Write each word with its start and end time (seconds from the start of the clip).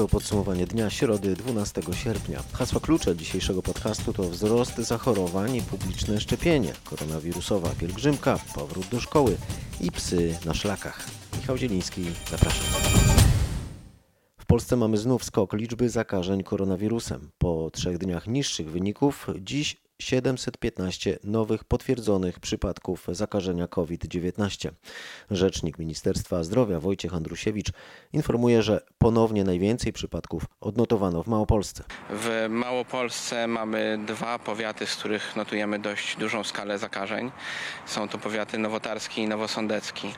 to 0.00 0.08
podsumowanie 0.08 0.66
dnia 0.66 0.90
środy 0.90 1.36
12 1.36 1.82
sierpnia. 1.92 2.42
Hasła 2.52 2.80
klucze 2.80 3.16
dzisiejszego 3.16 3.62
podcastu 3.62 4.12
to 4.12 4.22
wzrost 4.22 4.76
zachorowań 4.78 5.56
i 5.56 5.62
publiczne 5.62 6.20
szczepienie, 6.20 6.72
koronawirusowa 6.84 7.68
pielgrzymka, 7.68 8.38
powrót 8.54 8.86
do 8.86 9.00
szkoły 9.00 9.36
i 9.80 9.90
psy 9.92 10.38
na 10.44 10.54
szlakach. 10.54 11.06
Michał 11.36 11.56
Zieliński, 11.56 12.04
zapraszam. 12.30 12.64
W 14.38 14.46
Polsce 14.46 14.76
mamy 14.76 14.96
znów 14.96 15.24
skok 15.24 15.52
liczby 15.52 15.88
zakażeń 15.88 16.42
koronawirusem. 16.42 17.30
Po 17.38 17.70
trzech 17.72 17.98
dniach 17.98 18.26
niższych 18.26 18.70
wyników, 18.70 19.26
dziś 19.40 19.76
715 20.00 21.18
nowych 21.24 21.64
potwierdzonych 21.64 22.40
przypadków 22.40 23.06
zakażenia 23.08 23.66
COVID-19. 23.66 24.70
Rzecznik 25.30 25.78
Ministerstwa 25.78 26.44
Zdrowia 26.44 26.80
Wojciech 26.80 27.14
Andrusiewicz 27.14 27.72
informuje, 28.12 28.62
że 28.62 28.80
ponownie 28.98 29.44
najwięcej 29.44 29.92
przypadków 29.92 30.44
odnotowano 30.60 31.22
w 31.22 31.26
Małopolsce. 31.26 31.84
W 32.10 32.46
Małopolsce 32.48 33.46
mamy 33.46 33.98
dwa 34.06 34.38
powiaty, 34.38 34.86
z 34.86 34.96
których 34.96 35.36
notujemy 35.36 35.78
dość 35.78 36.16
dużą 36.16 36.44
skalę 36.44 36.78
zakażeń. 36.78 37.30
Są 37.86 38.08
to 38.08 38.18
powiaty 38.18 38.58
nowotarski 38.58 39.22
i 39.22 39.28
nowosądecki. 39.28 40.14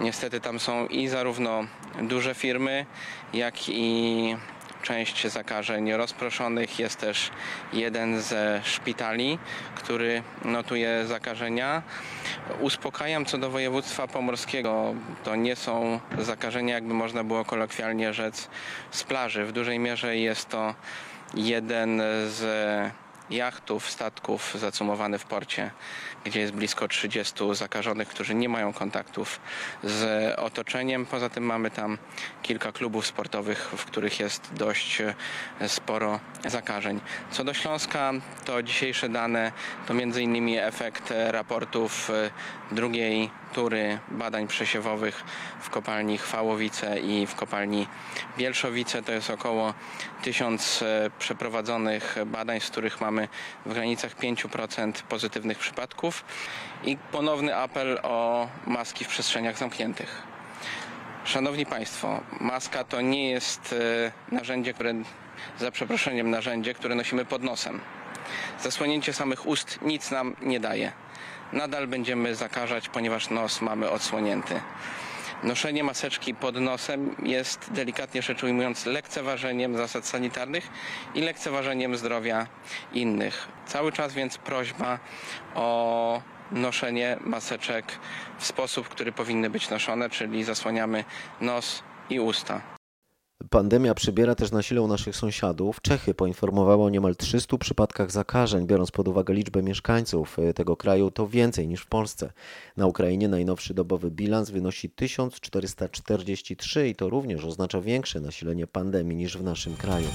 Niestety 0.00 0.40
tam 0.40 0.60
są 0.60 0.86
i 0.86 1.08
zarówno 1.08 1.64
duże 2.02 2.34
firmy, 2.34 2.86
jak 3.32 3.68
i 3.68 4.36
część 4.84 5.26
zakażeń 5.26 5.92
rozproszonych. 5.92 6.78
Jest 6.78 7.00
też 7.00 7.30
jeden 7.72 8.20
ze 8.20 8.60
szpitali, 8.64 9.38
który 9.74 10.22
notuje 10.44 11.06
zakażenia. 11.06 11.82
Uspokajam 12.60 13.24
co 13.24 13.38
do 13.38 13.50
województwa 13.50 14.06
pomorskiego. 14.06 14.94
To 15.24 15.36
nie 15.36 15.56
są 15.56 16.00
zakażenia, 16.18 16.74
jakby 16.74 16.94
można 16.94 17.24
było 17.24 17.44
kolokwialnie 17.44 18.12
rzec, 18.12 18.48
z 18.90 19.04
plaży. 19.04 19.44
W 19.44 19.52
dużej 19.52 19.78
mierze 19.78 20.16
jest 20.16 20.48
to 20.48 20.74
jeden 21.34 22.02
z 22.26 22.42
jachtów, 23.30 23.90
statków 23.90 24.54
zacumowany 24.58 25.18
w 25.18 25.24
porcie, 25.24 25.70
gdzie 26.24 26.40
jest 26.40 26.52
blisko 26.52 26.88
30 26.88 27.34
zakażonych, 27.52 28.08
którzy 28.08 28.34
nie 28.34 28.48
mają 28.48 28.72
kontaktów 28.72 29.40
z 29.82 30.34
otoczeniem. 30.38 31.06
Poza 31.06 31.28
tym 31.28 31.44
mamy 31.44 31.70
tam 31.70 31.98
kilka 32.42 32.72
klubów 32.72 33.06
sportowych, 33.06 33.70
w 33.76 33.84
których 33.84 34.20
jest 34.20 34.54
dość 34.54 35.00
e, 35.00 35.14
sporo 35.68 36.20
zakażeń. 36.46 37.00
Co 37.30 37.44
do 37.44 37.54
Śląska, 37.54 38.12
to 38.44 38.62
dzisiejsze 38.62 39.08
dane 39.08 39.52
to 39.86 39.94
m.in. 39.94 40.58
efekt 40.58 41.12
raportów 41.30 42.10
e, 42.10 42.30
drugiej 42.74 43.30
tury 43.54 43.98
badań 44.10 44.46
przesiewowych 44.46 45.24
w 45.60 45.70
kopalni 45.70 46.18
Chwałowice 46.18 47.00
i 47.00 47.26
w 47.26 47.34
kopalni 47.34 47.86
Bielszowice. 48.38 49.02
To 49.02 49.12
jest 49.12 49.30
około 49.30 49.74
1000 50.22 50.82
e, 50.82 51.10
przeprowadzonych 51.18 52.16
badań, 52.26 52.60
z 52.60 52.70
których 52.70 53.00
mamy 53.00 53.13
w 53.66 53.74
granicach 53.74 54.16
5% 54.16 54.92
pozytywnych 54.92 55.58
przypadków 55.58 56.24
i 56.84 56.96
ponowny 56.96 57.56
apel 57.56 58.00
o 58.02 58.48
maski 58.66 59.04
w 59.04 59.08
przestrzeniach 59.08 59.58
zamkniętych. 59.58 60.22
Szanowni 61.24 61.66
Państwo, 61.66 62.20
maska 62.40 62.84
to 62.84 63.00
nie 63.00 63.30
jest 63.30 63.74
e, 64.30 64.34
narzędzie, 64.34 64.74
które, 64.74 64.94
za 65.58 65.70
przeproszeniem, 65.70 66.30
narzędzie, 66.30 66.74
które 66.74 66.94
nosimy 66.94 67.24
pod 67.24 67.42
nosem. 67.42 67.80
Zasłonięcie 68.60 69.12
samych 69.12 69.46
ust 69.46 69.78
nic 69.82 70.10
nam 70.10 70.36
nie 70.42 70.60
daje 70.60 70.92
nadal 71.54 71.86
będziemy 71.86 72.34
zakażać, 72.34 72.88
ponieważ 72.88 73.30
nos 73.30 73.60
mamy 73.60 73.90
odsłonięty. 73.90 74.60
Noszenie 75.44 75.84
maseczki 75.84 76.34
pod 76.34 76.60
nosem 76.60 77.16
jest 77.22 77.72
delikatnie 77.72 78.22
rzecz 78.22 78.42
ujmując 78.42 78.86
lekceważeniem 78.86 79.76
zasad 79.76 80.06
sanitarnych 80.06 80.68
i 81.14 81.20
lekceważeniem 81.20 81.96
zdrowia 81.96 82.46
innych. 82.92 83.48
Cały 83.66 83.92
czas 83.92 84.14
więc 84.14 84.38
prośba 84.38 84.98
o 85.54 86.22
noszenie 86.52 87.16
maseczek 87.20 87.84
w 88.38 88.46
sposób, 88.46 88.88
który 88.88 89.12
powinny 89.12 89.50
być 89.50 89.70
noszone, 89.70 90.10
czyli 90.10 90.44
zasłaniamy 90.44 91.04
nos 91.40 91.82
i 92.10 92.20
usta. 92.20 92.74
Pandemia 93.50 93.94
przybiera 93.94 94.34
też 94.34 94.50
na 94.50 94.62
sile 94.62 94.82
u 94.82 94.88
naszych 94.88 95.16
sąsiadów. 95.16 95.80
Czechy 95.80 96.14
poinformowały 96.14 96.84
o 96.84 96.90
niemal 96.90 97.16
300 97.16 97.58
przypadkach 97.58 98.10
zakażeń, 98.10 98.66
biorąc 98.66 98.90
pod 98.90 99.08
uwagę 99.08 99.34
liczbę 99.34 99.62
mieszkańców 99.62 100.38
e, 100.38 100.54
tego 100.54 100.76
kraju, 100.76 101.10
to 101.10 101.28
więcej 101.28 101.68
niż 101.68 101.80
w 101.80 101.86
Polsce. 101.86 102.32
Na 102.76 102.86
Ukrainie 102.86 103.28
najnowszy 103.28 103.74
dobowy 103.74 104.10
bilans 104.10 104.50
wynosi 104.50 104.90
1443 104.90 106.88
i 106.88 106.94
to 106.94 107.08
również 107.08 107.44
oznacza 107.44 107.80
większe 107.80 108.20
nasilenie 108.20 108.66
pandemii 108.66 109.16
niż 109.16 109.38
w 109.38 109.42
naszym 109.42 109.76
kraju. 109.76 110.08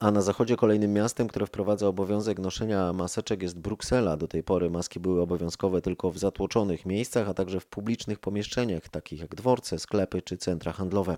A 0.00 0.10
na 0.10 0.22
zachodzie 0.22 0.56
kolejnym 0.56 0.92
miastem, 0.92 1.28
które 1.28 1.46
wprowadza 1.46 1.88
obowiązek 1.88 2.38
noszenia 2.38 2.92
maseczek 2.92 3.42
jest 3.42 3.58
Bruksela. 3.58 4.16
Do 4.16 4.28
tej 4.28 4.42
pory 4.42 4.70
maski 4.70 5.00
były 5.00 5.20
obowiązkowe 5.20 5.82
tylko 5.82 6.10
w 6.10 6.18
zatłoczonych 6.18 6.86
miejscach, 6.86 7.28
a 7.28 7.34
także 7.34 7.60
w 7.60 7.66
publicznych 7.66 8.18
pomieszczeniach, 8.18 8.88
takich 8.88 9.20
jak 9.20 9.34
dworce, 9.34 9.78
sklepy 9.78 10.22
czy 10.22 10.36
centra 10.36 10.72
handlowe. 10.72 11.16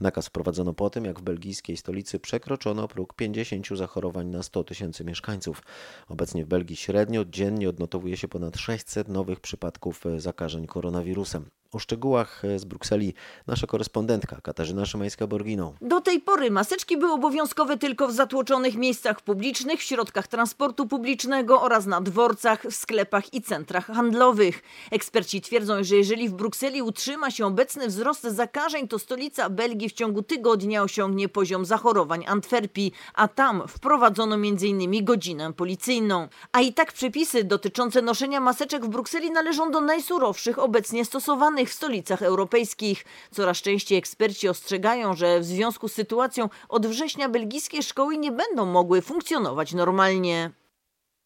Nakaz 0.00 0.26
wprowadzono 0.26 0.74
po 0.74 0.90
tym, 0.90 1.04
jak 1.04 1.20
w 1.20 1.22
belgijskiej 1.22 1.76
stolicy 1.76 2.18
przekroczono 2.18 2.88
próg 2.88 3.14
50 3.14 3.66
zachorowań 3.68 4.26
na 4.26 4.42
100 4.42 4.64
tysięcy 4.64 5.04
mieszkańców. 5.04 5.62
Obecnie 6.08 6.44
w 6.44 6.48
Belgii 6.48 6.76
średnio 6.76 7.24
dziennie 7.24 7.68
odnotowuje 7.68 8.16
się 8.16 8.28
ponad 8.28 8.56
600 8.56 9.08
nowych 9.08 9.40
przypadków 9.40 10.04
zakażeń 10.18 10.66
koronawirusem. 10.66 11.44
O 11.76 11.78
szczegółach 11.78 12.42
z 12.56 12.64
Brukseli 12.64 13.14
nasza 13.46 13.66
korespondentka 13.66 14.40
Katarzyna 14.42 14.82
Szymańska-Borginą. 14.82 15.72
Do 15.80 16.00
tej 16.00 16.20
pory 16.20 16.50
maseczki 16.50 16.96
były 16.96 17.12
obowiązkowe 17.12 17.76
tylko 17.76 18.08
w 18.08 18.12
zatłoczonych 18.12 18.76
miejscach 18.76 19.20
publicznych, 19.20 19.80
w 19.80 19.82
środkach 19.82 20.26
transportu 20.26 20.86
publicznego 20.86 21.62
oraz 21.62 21.86
na 21.86 22.00
dworcach, 22.00 22.62
w 22.62 22.74
sklepach 22.74 23.34
i 23.34 23.42
centrach 23.42 23.86
handlowych. 23.86 24.62
Eksperci 24.90 25.40
twierdzą, 25.40 25.84
że 25.84 25.96
jeżeli 25.96 26.28
w 26.28 26.32
Brukseli 26.32 26.82
utrzyma 26.82 27.30
się 27.30 27.46
obecny 27.46 27.88
wzrost 27.88 28.22
zakażeń, 28.22 28.88
to 28.88 28.98
stolica 28.98 29.50
Belgii 29.50 29.88
w 29.88 29.92
ciągu 29.92 30.22
tygodnia 30.22 30.82
osiągnie 30.82 31.28
poziom 31.28 31.64
zachorowań 31.64 32.24
Antwerpii, 32.26 32.92
a 33.14 33.28
tam 33.28 33.62
wprowadzono 33.68 34.34
m.in. 34.34 35.04
godzinę 35.04 35.52
policyjną. 35.52 36.28
A 36.52 36.60
i 36.60 36.72
tak 36.72 36.92
przepisy 36.92 37.44
dotyczące 37.44 38.02
noszenia 38.02 38.40
maseczek 38.40 38.84
w 38.84 38.88
Brukseli 38.88 39.30
należą 39.30 39.70
do 39.70 39.80
najsurowszych 39.80 40.58
obecnie 40.58 41.04
stosowanych 41.04 41.65
w 41.66 41.72
stolicach 41.72 42.22
europejskich. 42.22 43.04
Coraz 43.30 43.58
częściej 43.58 43.98
eksperci 43.98 44.48
ostrzegają, 44.48 45.14
że 45.14 45.40
w 45.40 45.44
związku 45.44 45.88
z 45.88 45.92
sytuacją 45.92 46.48
od 46.68 46.86
września 46.86 47.28
belgijskie 47.28 47.82
szkoły 47.82 48.18
nie 48.18 48.32
będą 48.32 48.66
mogły 48.66 49.02
funkcjonować 49.02 49.72
normalnie. 49.74 50.50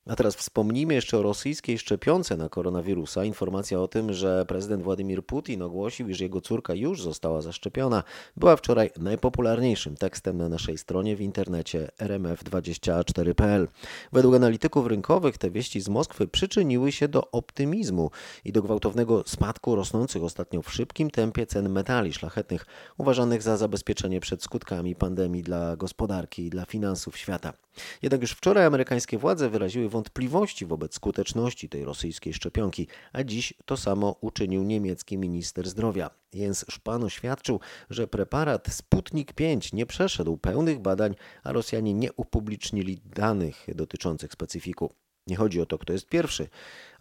A 0.06 0.16
teraz 0.16 0.36
wspomnijmy 0.36 0.94
jeszcze 0.94 1.18
o 1.18 1.22
rosyjskiej 1.22 1.78
szczepionce 1.78 2.36
na 2.36 2.48
koronawirusa. 2.48 3.24
Informacja 3.24 3.80
o 3.80 3.88
tym, 3.88 4.12
że 4.12 4.44
prezydent 4.48 4.82
Władimir 4.82 5.26
Putin 5.26 5.62
ogłosił, 5.62 6.08
iż 6.08 6.20
jego 6.20 6.40
córka 6.40 6.74
już 6.74 7.02
została 7.02 7.40
zaszczepiona, 7.40 8.02
była 8.36 8.56
wczoraj 8.56 8.90
najpopularniejszym 8.98 9.96
tekstem 9.96 10.36
na 10.36 10.48
naszej 10.48 10.78
stronie 10.78 11.16
w 11.16 11.20
internecie 11.20 11.88
rmf24.pl. 11.98 13.68
Według 14.12 14.34
analityków 14.34 14.86
rynkowych 14.86 15.38
te 15.38 15.50
wieści 15.50 15.80
z 15.80 15.88
Moskwy 15.88 16.28
przyczyniły 16.28 16.92
się 16.92 17.08
do 17.08 17.30
optymizmu 17.30 18.10
i 18.44 18.52
do 18.52 18.62
gwałtownego 18.62 19.22
spadku 19.26 19.74
rosnących 19.74 20.22
ostatnio 20.22 20.62
w 20.62 20.72
szybkim 20.72 21.10
tempie 21.10 21.46
cen 21.46 21.68
metali 21.68 22.12
szlachetnych, 22.12 22.66
uważanych 22.98 23.42
za 23.42 23.56
zabezpieczenie 23.56 24.20
przed 24.20 24.42
skutkami 24.42 24.96
pandemii 24.96 25.42
dla 25.42 25.76
gospodarki 25.76 26.44
i 26.44 26.50
dla 26.50 26.64
finansów 26.64 27.16
świata. 27.18 27.52
Jednak 28.02 28.20
już 28.20 28.32
wczoraj 28.32 28.64
amerykańskie 28.64 29.18
władze 29.18 29.50
wyraziły 29.50 29.88
wątpliwości 29.88 30.66
wobec 30.66 30.94
skuteczności 30.94 31.68
tej 31.68 31.84
rosyjskiej 31.84 32.34
szczepionki, 32.34 32.86
a 33.12 33.24
dziś 33.24 33.54
to 33.64 33.76
samo 33.76 34.16
uczynił 34.20 34.62
niemiecki 34.62 35.18
minister 35.18 35.68
zdrowia. 35.68 36.10
Jens 36.32 36.64
Spahn 36.70 37.04
oświadczył, 37.04 37.60
że 37.90 38.08
preparat 38.08 38.68
Sputnik 38.72 39.32
5 39.32 39.72
nie 39.72 39.86
przeszedł 39.86 40.36
pełnych 40.36 40.78
badań, 40.78 41.14
a 41.42 41.52
Rosjanie 41.52 41.94
nie 41.94 42.12
upublicznili 42.12 43.00
danych 43.04 43.66
dotyczących 43.74 44.32
specyfiku. 44.32 44.94
Nie 45.26 45.36
chodzi 45.36 45.60
o 45.60 45.66
to, 45.66 45.78
kto 45.78 45.92
jest 45.92 46.08
pierwszy, 46.08 46.48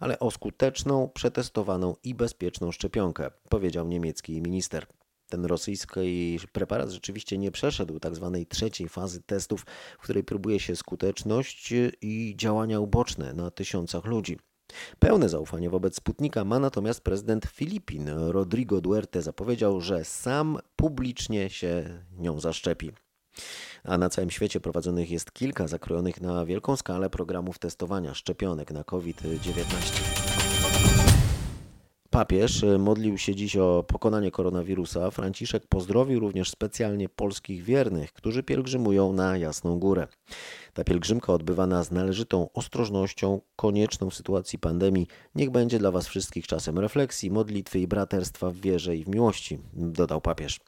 ale 0.00 0.18
o 0.18 0.30
skuteczną, 0.30 1.08
przetestowaną 1.14 1.96
i 2.04 2.14
bezpieczną 2.14 2.72
szczepionkę, 2.72 3.30
powiedział 3.48 3.88
niemiecki 3.88 4.42
minister. 4.42 4.86
Ten 5.30 5.44
rosyjski 5.44 6.38
preparat 6.52 6.90
rzeczywiście 6.90 7.38
nie 7.38 7.50
przeszedł 7.50 7.98
tak 7.98 8.14
zwanej 8.14 8.46
trzeciej 8.46 8.88
fazy 8.88 9.22
testów, 9.22 9.66
w 9.98 10.02
której 10.02 10.24
próbuje 10.24 10.60
się 10.60 10.76
skuteczność 10.76 11.74
i 12.02 12.34
działania 12.36 12.80
uboczne 12.80 13.34
na 13.34 13.50
tysiącach 13.50 14.04
ludzi. 14.04 14.38
Pełne 14.98 15.28
zaufanie 15.28 15.70
wobec 15.70 15.96
Sputnika 15.96 16.44
ma 16.44 16.58
natomiast 16.58 17.00
prezydent 17.00 17.46
Filipin. 17.46 18.08
Rodrigo 18.08 18.80
Duerte 18.80 19.22
zapowiedział, 19.22 19.80
że 19.80 20.04
sam 20.04 20.58
publicznie 20.76 21.50
się 21.50 22.02
nią 22.18 22.40
zaszczepi. 22.40 22.92
A 23.84 23.98
na 23.98 24.08
całym 24.08 24.30
świecie 24.30 24.60
prowadzonych 24.60 25.10
jest 25.10 25.32
kilka 25.32 25.68
zakrojonych 25.68 26.20
na 26.20 26.46
wielką 26.46 26.76
skalę 26.76 27.10
programów 27.10 27.58
testowania 27.58 28.14
szczepionek 28.14 28.70
na 28.70 28.84
COVID-19. 28.84 30.29
Papież 32.10 32.64
modlił 32.78 33.18
się 33.18 33.34
dziś 33.34 33.56
o 33.56 33.84
pokonanie 33.88 34.30
koronawirusa. 34.30 35.10
Franciszek 35.10 35.66
pozdrowił 35.66 36.20
również 36.20 36.50
specjalnie 36.50 37.08
polskich 37.08 37.62
wiernych, 37.62 38.12
którzy 38.12 38.42
pielgrzymują 38.42 39.12
na 39.12 39.36
Jasną 39.36 39.78
Górę. 39.78 40.08
Ta 40.72 40.84
pielgrzymka 40.84 41.32
odbywana 41.32 41.84
z 41.84 41.90
należytą 41.90 42.52
ostrożnością, 42.54 43.40
konieczną 43.56 44.10
w 44.10 44.14
sytuacji 44.14 44.58
pandemii, 44.58 45.06
niech 45.34 45.50
będzie 45.50 45.78
dla 45.78 45.90
Was 45.90 46.08
wszystkich 46.08 46.46
czasem 46.46 46.78
refleksji, 46.78 47.30
modlitwy 47.30 47.78
i 47.78 47.86
braterstwa 47.86 48.50
w 48.50 48.56
wierze 48.56 48.96
i 48.96 49.04
w 49.04 49.08
miłości, 49.08 49.58
dodał 49.72 50.20
papież. 50.20 50.60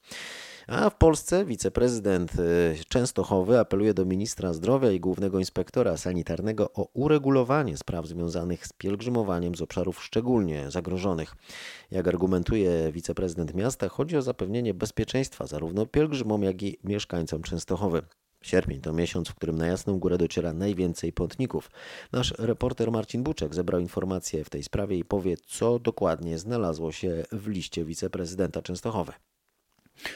A 0.67 0.91
w 0.91 0.97
Polsce 0.97 1.45
wiceprezydent 1.45 2.33
y, 2.39 2.85
Częstochowy 2.89 3.59
apeluje 3.59 3.95
do 3.95 4.05
ministra 4.05 4.53
zdrowia 4.53 4.91
i 4.91 5.01
głównego 5.01 5.39
inspektora 5.39 5.97
sanitarnego 5.97 6.73
o 6.73 6.89
uregulowanie 6.95 7.77
spraw 7.77 8.07
związanych 8.07 8.67
z 8.67 8.73
pielgrzymowaniem 8.73 9.55
z 9.55 9.63
obszarów 9.63 10.05
szczególnie 10.05 10.71
zagrożonych. 10.71 11.35
Jak 11.91 12.09
argumentuje 12.09 12.93
wiceprezydent 12.93 13.55
miasta, 13.55 13.89
chodzi 13.89 14.17
o 14.17 14.23
zapewnienie 14.23 14.75
bezpieczeństwa 14.75 15.47
zarówno 15.47 15.87
pielgrzymom, 15.87 16.43
jak 16.43 16.63
i 16.63 16.79
mieszkańcom 16.85 17.43
Częstochowy. 17.43 18.03
Sierpień 18.43 18.81
to 18.81 18.93
miesiąc, 18.93 19.29
w 19.29 19.35
którym 19.35 19.59
na 19.59 19.67
Jasną 19.67 19.99
Górę 19.99 20.19
dociera 20.19 20.53
najwięcej 20.53 21.13
pątników. 21.13 21.71
Nasz 22.13 22.35
reporter 22.39 22.93
Marcin 22.93 23.23
Buczek 23.23 23.55
zebrał 23.55 23.81
informacje 23.81 24.45
w 24.45 24.51
tej 24.51 24.63
sprawie 24.63 24.99
i 24.99 25.05
powie, 25.05 25.37
co 25.47 25.79
dokładnie 25.79 26.39
znalazło 26.39 26.93
się 26.93 27.25
w 27.33 27.49
liście 27.49 27.85
wiceprezydenta 27.85 28.63
Częstochowy. 28.63 29.13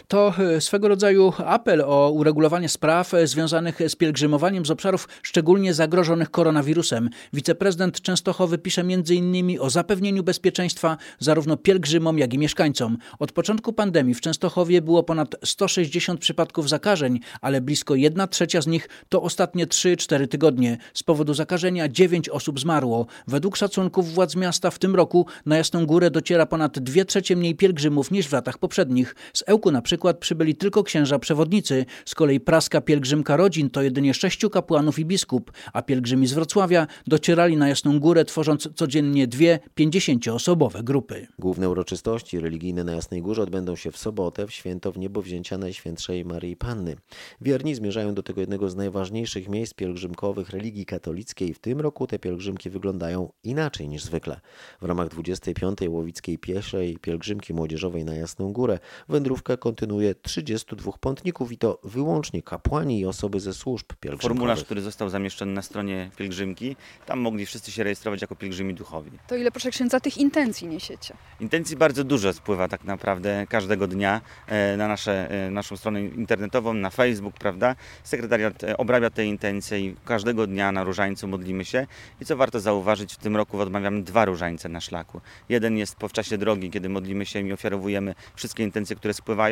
To 0.09 0.35
e, 0.39 0.61
swego 0.61 0.89
rodzaju 0.89 1.33
apel 1.47 1.81
o 1.81 2.11
uregulowanie 2.11 2.69
spraw 2.69 3.15
e, 3.15 3.27
związanych 3.27 3.79
z 3.89 3.97
pielgrzymowaniem 3.97 4.67
z 4.67 4.71
obszarów 4.71 5.09
szczególnie 5.23 5.75
zagrożonych 5.75 6.31
koronawirusem. 6.31 7.11
Wiceprezydent 7.33 8.01
Częstochowy 8.01 8.59
pisze 8.59 8.81
m.in. 8.81 9.61
o 9.61 9.71
zapewnieniu 9.71 10.23
bezpieczeństwa 10.23 10.97
zarówno 11.19 11.57
pielgrzymom, 11.57 12.19
jak 12.19 12.35
i 12.35 12.39
mieszkańcom. 12.39 12.99
Od 13.19 13.33
początku 13.33 13.73
pandemii 13.73 14.15
w 14.15 14.21
Częstochowie 14.21 14.83
było 14.83 15.03
ponad 15.03 15.35
160 15.45 16.21
przypadków 16.21 16.69
zakażeń, 16.69 17.21
ale 17.41 17.61
blisko 17.61 17.95
1 17.95 18.29
trzecia 18.29 18.61
z 18.61 18.67
nich 18.67 18.89
to 19.09 19.23
ostatnie 19.23 19.67
3-4 19.67 20.29
tygodnie. 20.29 20.79
Z 20.95 21.03
powodu 21.03 21.35
zakażenia 21.35 21.89
9 21.89 22.29
osób 22.29 22.61
zmarło. 22.61 23.07
Według 23.27 23.57
szacunków 23.57 24.15
władz 24.15 24.37
miasta 24.37 24.71
w 24.71 24.79
tym 24.79 24.97
roku 24.97 25.27
na 25.47 25.57
Jasną 25.57 25.87
Górę 25.87 26.11
dociera 26.11 26.47
ponad 26.47 26.79
2 26.79 27.05
trzecie 27.05 27.37
mniej 27.37 27.55
pielgrzymów 27.55 28.11
niż 28.11 28.29
w 28.29 28.33
latach 28.33 28.59
poprzednich. 28.59 29.15
Z 29.33 29.45
Ełku 29.47 29.71
na 29.77 29.83
przykład 29.83 30.19
przybyli 30.19 30.55
tylko 30.55 30.83
księża 30.83 31.19
przewodnicy, 31.19 31.85
z 32.05 32.15
kolei 32.15 32.41
praska 32.41 32.81
pielgrzymka 32.81 33.37
rodzin 33.37 33.71
to 33.71 33.83
jedynie 33.83 34.15
sześciu 34.15 34.51
kapłanów 34.51 34.99
i 34.99 35.05
biskup, 35.05 35.53
a 35.73 35.83
pielgrzymi 35.83 36.27
z 36.27 36.33
Wrocławia 36.33 36.87
docierali 37.07 37.57
na 37.57 37.69
Jasną 37.69 38.01
Górę, 38.01 38.25
tworząc 38.25 38.69
codziennie 38.75 39.27
dwie 39.27 39.59
pięćdziesięcioosobowe 39.75 40.83
grupy. 40.83 41.27
Główne 41.39 41.69
uroczystości 41.69 42.41
religijne 42.41 42.85
na 42.85 42.93
Jasnej 42.93 43.23
Górze 43.23 43.43
odbędą 43.43 43.77
się 43.77 43.91
w 43.91 43.97
sobotę, 43.97 44.47
w 44.47 44.53
święto 44.53 44.93
w 44.93 44.99
niebowzięcia 44.99 45.59
Najświętszej 45.59 46.25
Maryi 46.25 46.57
Panny. 46.57 46.97
Wierni 47.41 47.75
zmierzają 47.75 48.15
do 48.15 48.23
tego 48.23 48.41
jednego 48.41 48.71
z 48.71 48.77
najważniejszych 48.77 49.49
miejsc 49.49 49.75
pielgrzymkowych 49.75 50.51
religii 50.51 50.87
katolickiej. 50.87 51.55
W 51.55 51.59
tym 51.59 51.81
roku 51.81 52.07
te 52.07 52.19
pielgrzymki 52.19 52.71
wyglądają 52.71 53.33
inaczej 53.45 53.89
niż 53.89 54.05
zwykle. 54.05 54.41
W 54.83 54.85
ramach 54.85 55.09
25. 55.09 55.79
Łowickiej 55.89 56.39
Pieszej 56.39 56.99
Pielgrzymki 57.01 57.55
Młodzieżowej 57.55 58.05
na 58.05 58.15
Jasną 58.15 58.53
Górę 58.53 58.79
wędrówkę 59.09 59.56
kontynuuje 59.57 60.15
32 60.15 60.93
pątników 61.01 61.53
i 61.53 61.59
to 61.59 61.79
wyłącznie 61.85 62.43
kapłani 62.43 63.01
i 63.01 63.07
osoby 63.07 63.41
ze 63.41 63.55
służb 63.55 63.87
pielgrzymkowych. 63.87 64.23
Formularz, 64.23 64.65
który 64.65 64.81
został 64.81 65.09
zamieszczony 65.09 65.53
na 65.53 65.63
stronie 65.63 66.11
pielgrzymki, 66.17 66.77
tam 67.07 67.21
mogli 67.21 67.47
wszyscy 67.47 67.73
się 67.73 67.85
rejestrować 67.85 68.23
jako 68.23 68.37
pielgrzymi 68.37 68.75
duchowi. 68.75 69.11
To 69.27 69.37
ile, 69.37 69.51
proszę 69.51 69.71
księdza, 69.71 70.01
tych 70.01 70.19
intencji 70.19 70.69
niesiecie? 70.69 71.15
Intencji 71.41 71.77
bardzo 71.77 72.05
dużo 72.05 72.33
spływa 72.33 72.69
tak 72.69 72.85
naprawdę 72.85 73.47
każdego 73.49 73.87
dnia 73.87 74.21
e, 74.47 74.77
na 74.77 74.89
nasze, 74.89 75.31
e, 75.31 75.51
naszą 75.51 75.77
stronę 75.77 76.01
internetową, 76.01 76.75
na 76.75 76.91
Facebook, 76.91 77.35
prawda? 77.39 77.77
Sekretariat 78.05 78.65
e, 78.65 78.77
obrabia 78.77 79.11
te 79.11 79.25
intencje 79.25 79.81
i 79.81 79.97
każdego 80.05 80.47
dnia 80.47 80.73
na 80.73 80.85
różańcu 80.85 81.29
modlimy 81.29 81.65
się. 81.65 81.87
I 82.21 82.25
co 82.25 82.37
warto 82.37 82.61
zauważyć, 82.61 83.15
w 83.15 83.17
tym 83.17 83.37
roku 83.37 83.61
odmawiamy 83.61 84.03
dwa 84.03 84.25
różańce 84.25 84.69
na 84.69 84.81
szlaku. 84.81 85.21
Jeden 85.49 85.77
jest 85.77 85.97
po 85.97 86.09
czasie 86.09 86.39
drogi, 86.39 86.71
kiedy 86.71 86.89
modlimy 86.89 87.27
się 87.27 87.41
i 87.41 87.53
ofiarowujemy 87.53 88.15
wszystkie 88.35 88.63
intencje, 88.63 88.97
które 88.97 89.15
spływają, 89.15 89.46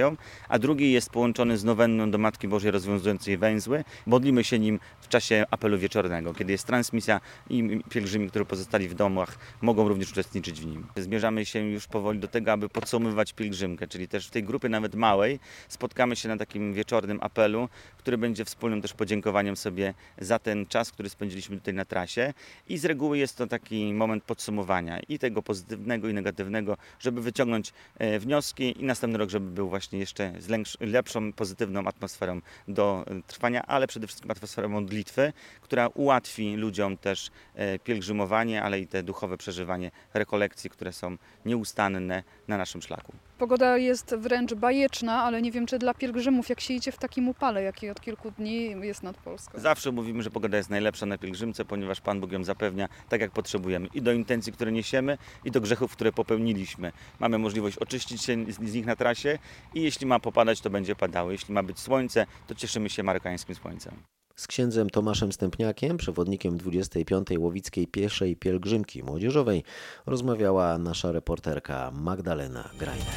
a 0.49 0.59
drugi 0.59 0.93
jest 0.93 1.11
połączony 1.11 1.59
z 1.59 1.65
nowenną 1.65 2.11
do 2.11 2.19
Matki 2.19 2.49
Bożej 2.49 2.71
rozwiązującej 2.71 3.39
węzły. 3.39 3.85
Modlimy 4.07 4.45
się 4.45 4.59
nim 4.59 4.81
w 5.01 5.09
czasie 5.09 5.47
apelu 5.51 5.79
wieczornego, 5.79 6.35
kiedy 6.35 6.53
jest 6.53 6.67
transmisja 6.67 7.21
i 7.51 7.81
pielgrzymi, 7.91 8.31
którzy 8.31 8.45
pozostali 8.45 8.89
w 8.89 8.95
domach, 8.95 9.39
mogą 9.61 9.89
również 9.89 10.13
uczestniczyć 10.13 10.61
w 10.61 10.67
nim. 10.67 10.87
Zmierzamy 10.97 11.47
się 11.47 11.59
już 11.59 11.87
powoli 11.87 12.19
do 12.19 12.29
tego, 12.29 12.53
aby 12.53 12.69
podsumowywać 12.69 13.33
pielgrzymkę, 13.33 13.87
czyli 13.89 14.09
też 14.09 14.29
w 14.29 14.31
tej 14.31 14.45
grupie 14.45 14.69
nawet 14.69 14.95
małej 14.95 15.41
spotkamy 15.69 16.17
się 16.17 16.29
na 16.29 16.37
takim 16.37 16.75
wieczornym 16.75 17.19
apelu, 17.23 17.69
który 17.99 18.19
będzie 18.19 18.45
wspólnym 18.45 18.83
też 18.83 18.93
podziękowaniem 18.93 19.57
sobie 19.57 19.95
za 20.19 20.39
ten 20.39 20.67
czas, 20.67 20.91
który 20.91 21.09
spędziliśmy 21.09 21.57
tutaj 21.57 21.75
na 21.75 21.85
trasie 21.85 22.35
i 22.69 22.79
z 22.79 22.85
reguły 22.85 23.19
jest 23.19 23.37
to 23.37 23.47
taki 23.47 23.93
moment 23.93 24.25
podsumowania 24.25 25.01
i 25.09 25.19
tego 25.19 25.43
pozytywnego 25.43 26.09
i 26.09 26.15
negatywnego, 26.15 26.77
żeby 27.01 27.23
wyciągnąć 27.23 27.73
e, 27.99 28.19
wnioski 28.19 28.81
i 28.81 28.85
następny 28.85 29.19
rok, 29.19 29.31
żeby 29.31 29.51
był 29.51 29.69
właśnie 29.69 29.84
jeszcze 29.93 30.33
z 30.39 30.81
lepszą, 30.81 31.33
pozytywną 31.33 31.87
atmosferą 31.87 32.41
do 32.69 33.05
e, 33.07 33.23
trwania, 33.23 33.63
ale 33.63 33.87
przede 33.87 34.07
wszystkim 34.07 34.31
atmosferą 34.31 34.69
modlitwy, 34.69 35.33
która 35.61 35.87
ułatwi 35.87 36.57
ludziom 36.57 36.97
też 36.97 37.31
e, 37.55 37.79
pielgrzymowanie, 37.79 38.63
ale 38.63 38.81
i 38.81 38.87
te 38.87 39.03
duchowe 39.03 39.37
przeżywanie 39.37 39.91
rekolekcji, 40.15 40.71
które 40.71 40.93
są 40.93 41.17
nieustanne 41.45 42.23
na 42.49 42.59
naszym 42.59 42.83
szlaku. 42.83 43.13
Pogoda 43.39 43.79
jest 43.79 44.15
wręcz 44.15 44.55
bajeczna, 44.55 45.23
ale 45.23 45.43
nie 45.43 45.53
wiem, 45.53 45.67
czy 45.67 45.79
dla 45.79 45.95
pielgrzymów, 45.95 46.49
jak 46.49 46.61
się 46.61 46.75
idzie 46.75 46.93
w 46.93 46.99
takim 46.99 47.29
upale, 47.29 47.63
jaki 47.63 47.91
od 47.91 48.01
kilku 48.01 48.31
dni 48.31 48.71
jest 48.81 49.03
nad 49.03 49.17
Polską. 49.17 49.61
Zawsze 49.61 49.93
mówimy, 49.93 50.23
że 50.23 50.31
pogoda 50.31 50.57
jest 50.57 50.71
najlepsza 50.71 51.07
na 51.07 51.19
pielgrzymce, 51.19 51.65
ponieważ 51.65 52.01
Pan 52.01 52.21
Bóg 52.21 52.33
ją 52.33 52.45
zapewnia 52.45 52.89
tak, 53.09 53.21
jak 53.21 53.31
potrzebujemy. 53.31 53.89
I 53.95 54.03
do 54.03 54.13
intencji, 54.13 54.53
które 54.53 54.73
niesiemy, 54.73 55.19
i 55.45 55.51
do 55.51 55.61
grzechów, 55.61 55.93
które 55.93 56.13
popełniliśmy. 56.13 56.93
Mamy 57.21 57.39
możliwość 57.39 57.79
oczyścić 57.79 58.23
się 58.23 58.37
z 58.49 58.75
nich 58.75 58.87
na 58.87 58.97
trasie 58.97 59.39
i 59.75 59.83
jeśli 59.83 60.07
ma 60.07 60.21
popadać, 60.21 60.61
to 60.61 60.71
będzie 60.71 60.97
padało. 60.97 61.33
Jeśli 61.33 61.55
ma 61.55 61.63
być 61.63 61.79
słońce, 61.79 62.27
to 62.47 62.55
cieszymy 62.55 62.91
się 62.91 63.03
marokańskim 63.03 63.55
słońcem. 63.55 63.95
Z 64.37 64.47
księdzem 64.47 64.91
Tomaszem 64.91 65.33
Stępniakiem, 65.33 65.97
przewodnikiem 65.97 66.57
25. 66.57 67.29
Łowickiej 67.39 67.87
Pieszej 67.87 68.37
Pielgrzymki 68.37 69.03
Młodzieżowej, 69.03 69.65
rozmawiała 70.07 70.79
nasza 70.79 71.13
reporterka 71.13 71.91
Magdalena 71.91 72.71
Greiner. 72.79 73.15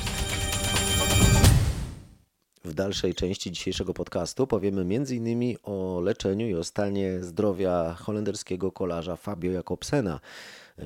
W 2.65 2.73
dalszej 2.73 3.13
części 3.13 3.51
dzisiejszego 3.51 3.93
podcastu 3.93 4.47
powiemy 4.47 4.81
m.in. 4.81 5.57
o 5.63 6.01
leczeniu 6.01 6.47
i 6.47 6.53
o 6.53 6.63
stanie 6.63 7.19
zdrowia 7.23 7.93
holenderskiego 7.93 8.71
kolarza 8.71 9.15
Fabio 9.15 9.51
Jakobsena, 9.51 10.19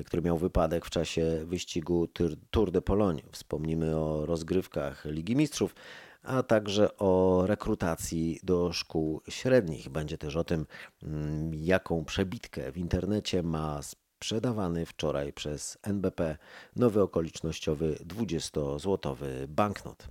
który 0.06 0.22
miał 0.22 0.38
wypadek 0.38 0.86
w 0.86 0.90
czasie 0.90 1.44
wyścigu 1.44 2.08
Tour 2.50 2.70
de 2.70 2.82
Pologne. 2.82 3.22
Wspomnimy 3.32 3.96
o 3.96 4.26
rozgrywkach 4.26 5.04
Ligi 5.04 5.36
Mistrzów, 5.36 5.74
a 6.22 6.42
także 6.42 6.96
o 6.96 7.42
rekrutacji 7.46 8.40
do 8.42 8.72
szkół 8.72 9.20
średnich. 9.28 9.88
Będzie 9.88 10.18
też 10.18 10.36
o 10.36 10.44
tym, 10.44 10.66
mm, 11.02 11.54
jaką 11.54 12.04
przebitkę 12.04 12.72
w 12.72 12.78
internecie 12.78 13.42
ma 13.42 13.80
sprzedawany 13.82 14.86
wczoraj 14.86 15.32
przez 15.32 15.78
NBP 15.82 16.36
nowy 16.76 17.02
okolicznościowy 17.02 17.98
20-złotowy 18.06 19.46
banknot. 19.48 20.08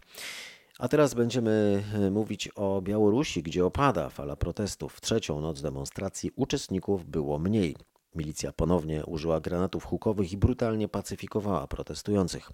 A 0.79 0.87
teraz 0.87 1.13
będziemy 1.13 1.83
e, 1.93 2.11
mówić 2.11 2.49
o 2.55 2.81
Białorusi, 2.81 3.43
gdzie 3.43 3.65
opada 3.65 4.09
fala 4.09 4.35
protestów. 4.35 4.93
W 4.93 5.01
trzecią 5.01 5.41
noc 5.41 5.61
demonstracji 5.61 6.31
uczestników 6.35 7.05
było 7.05 7.39
mniej. 7.39 7.75
Milicja 8.15 8.51
ponownie 8.51 9.05
użyła 9.05 9.41
granatów 9.41 9.85
hukowych 9.85 10.33
i 10.33 10.37
brutalnie 10.37 10.87
pacyfikowała 10.87 11.67
protestujących. 11.67 12.51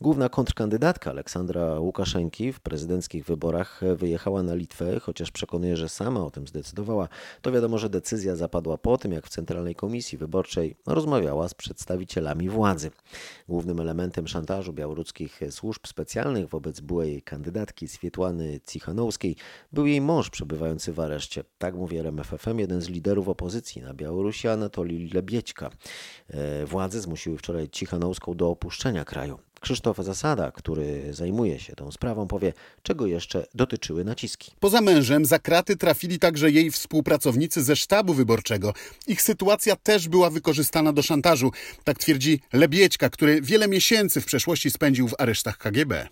Główna 0.00 0.28
kontrkandydatka 0.28 1.10
Aleksandra 1.10 1.78
Łukaszenki 1.78 2.52
w 2.52 2.60
prezydenckich 2.60 3.24
wyborach 3.24 3.80
wyjechała 3.96 4.42
na 4.42 4.54
Litwę, 4.54 5.00
chociaż 5.00 5.30
przekonuje, 5.30 5.76
że 5.76 5.88
sama 5.88 6.24
o 6.24 6.30
tym 6.30 6.48
zdecydowała. 6.48 7.08
To 7.42 7.52
wiadomo, 7.52 7.78
że 7.78 7.90
decyzja 7.90 8.36
zapadła 8.36 8.78
po 8.78 8.98
tym, 8.98 9.12
jak 9.12 9.26
w 9.26 9.28
Centralnej 9.28 9.74
Komisji 9.74 10.18
Wyborczej 10.18 10.76
rozmawiała 10.86 11.48
z 11.48 11.54
przedstawicielami 11.54 12.48
władzy. 12.48 12.90
Głównym 13.48 13.80
elementem 13.80 14.28
szantażu 14.28 14.72
białoruskich 14.72 15.40
służb 15.50 15.86
specjalnych 15.86 16.48
wobec 16.48 16.80
byłej 16.80 17.22
kandydatki 17.22 17.88
Swietłany 17.88 18.60
Cichanowskiej 18.66 19.36
był 19.72 19.86
jej 19.86 20.00
mąż 20.00 20.30
przebywający 20.30 20.92
w 20.92 21.00
areszcie. 21.00 21.44
Tak 21.58 21.74
mówi 21.74 21.96
RMFFM, 21.98 22.58
jeden 22.58 22.80
z 22.80 22.88
liderów 22.88 23.28
opozycji 23.28 23.82
na 23.82 23.94
Białorusi, 23.94 24.48
Anatolii 24.48 24.91
Lebiedźka. 25.14 25.70
E, 26.28 26.66
władze 26.66 27.00
zmusiły 27.00 27.38
wczoraj 27.38 27.68
Cichanowską 27.68 28.34
do 28.34 28.50
opuszczenia 28.50 29.04
kraju. 29.04 29.38
Krzysztof 29.62 29.96
Zasada, 29.96 30.50
który 30.50 31.14
zajmuje 31.14 31.58
się 31.58 31.76
tą 31.76 31.92
sprawą, 31.92 32.28
powie, 32.28 32.52
czego 32.82 33.06
jeszcze 33.06 33.46
dotyczyły 33.54 34.04
naciski. 34.04 34.52
Poza 34.60 34.80
mężem 34.80 35.24
za 35.24 35.38
kraty 35.38 35.76
trafili 35.76 36.18
także 36.18 36.50
jej 36.50 36.70
współpracownicy 36.70 37.62
ze 37.62 37.76
sztabu 37.76 38.14
wyborczego. 38.14 38.72
Ich 39.06 39.22
sytuacja 39.22 39.76
też 39.76 40.08
była 40.08 40.30
wykorzystana 40.30 40.92
do 40.92 41.02
szantażu. 41.02 41.50
Tak 41.84 41.98
twierdzi 41.98 42.40
Lebiedźka, 42.52 43.10
który 43.10 43.40
wiele 43.40 43.68
miesięcy 43.68 44.20
w 44.20 44.24
przeszłości 44.24 44.70
spędził 44.70 45.08
w 45.08 45.14
aresztach 45.18 45.58
KGB. 45.58 46.08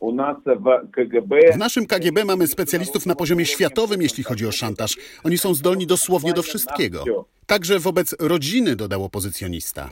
W 1.54 1.58
naszym 1.58 1.86
KGB 1.86 2.24
mamy 2.24 2.46
specjalistów 2.46 3.06
na 3.06 3.14
poziomie 3.14 3.46
światowym, 3.46 4.02
jeśli 4.02 4.24
chodzi 4.24 4.46
o 4.46 4.52
szantaż. 4.52 4.96
Oni 5.24 5.38
są 5.38 5.54
zdolni 5.54 5.86
dosłownie 5.86 6.32
do 6.32 6.42
wszystkiego. 6.42 7.04
Także 7.46 7.78
wobec 7.78 8.16
rodziny, 8.20 8.76
dodał 8.76 9.04
opozycjonista. 9.04 9.90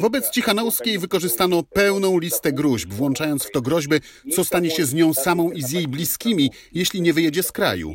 Wobec 0.00 0.30
Cichanouskiej 0.30 0.98
wykorzystano 0.98 1.62
pełną 1.82 2.18
listę 2.18 2.52
gruźb, 2.52 2.92
włączając 2.92 3.44
w 3.44 3.50
to 3.50 3.62
groźby, 3.62 3.96
co 4.32 4.44
stanie 4.44 4.70
się 4.70 4.84
z 4.84 4.94
nią 4.94 5.14
samą 5.14 5.50
i 5.50 5.62
z 5.62 5.70
jej 5.70 5.88
bliskimi, 5.88 6.50
jeśli 6.72 7.02
nie 7.02 7.12
wyjedzie 7.12 7.42
z 7.42 7.52
kraju. 7.52 7.92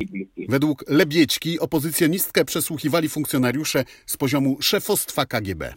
Według 0.48 0.84
Lebiedźki 0.88 1.60
opozycjonistkę 1.60 2.44
przesłuchiwali 2.44 3.08
funkcjonariusze 3.08 3.84
z 4.06 4.16
poziomu 4.16 4.56
szefostwa 4.60 5.26
KGB. 5.26 5.74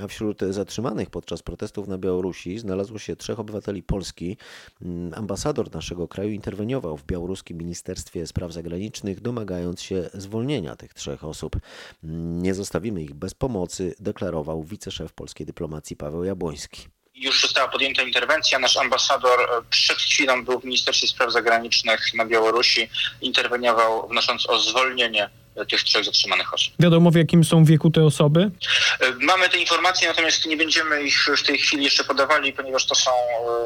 A 0.00 0.06
wśród 0.08 0.40
zatrzymanych 0.50 1.10
podczas 1.10 1.42
protestów 1.42 1.88
na 1.88 1.98
Białorusi 1.98 2.58
znalazło 2.58 2.98
się 2.98 3.16
trzech 3.16 3.40
obywateli 3.40 3.82
Polski. 3.82 4.36
Mm, 4.82 5.14
ambasador 5.14 5.74
naszego 5.74 6.08
kraju 6.08 6.30
interweniował 6.30 6.96
w 6.96 7.04
białoruskim 7.04 7.58
Ministerstwie 7.58 8.26
Spraw 8.26 8.52
Zagranicznych, 8.52 9.20
domagając 9.20 9.82
się 9.82 10.10
zwolnienia 10.14 10.76
tych 10.76 10.94
trzech 10.94 11.24
osób. 11.24 11.56
Mm, 12.04 12.42
nie 12.42 12.54
zostawimy 12.54 13.02
ich 13.02 13.14
bez 13.14 13.34
pomocy, 13.34 13.94
deklarował 14.00 14.62
wiceszef 14.62 15.12
polskiej 15.12 15.46
dyplomacji 15.46 15.96
Paweł 15.96 16.24
Jabłoński 16.24 16.88
już 17.18 17.40
została 17.40 17.68
podjęta 17.68 18.02
interwencja. 18.02 18.58
Nasz 18.58 18.76
ambasador 18.76 19.64
przed 19.70 19.98
chwilą 19.98 20.44
był 20.44 20.60
w 20.60 20.64
Ministerstwie 20.64 21.06
Spraw 21.06 21.32
Zagranicznych 21.32 22.14
na 22.14 22.26
Białorusi, 22.26 22.90
interweniował 23.20 24.08
wnosząc 24.08 24.48
o 24.48 24.58
zwolnienie 24.58 25.30
tych 25.64 25.82
trzech 25.82 26.04
zatrzymanych 26.04 26.54
osób. 26.54 26.74
Wiadomo 26.80 27.10
w 27.10 27.14
jakim 27.14 27.44
są 27.44 27.64
wieku 27.64 27.90
te 27.90 28.04
osoby? 28.04 28.50
E, 29.00 29.12
mamy 29.20 29.48
te 29.48 29.58
informacje, 29.58 30.08
natomiast 30.08 30.46
nie 30.46 30.56
będziemy 30.56 31.02
ich 31.02 31.26
w 31.36 31.42
tej 31.42 31.58
chwili 31.58 31.84
jeszcze 31.84 32.04
podawali, 32.04 32.52
ponieważ 32.52 32.86
to 32.86 32.94
są 32.94 33.10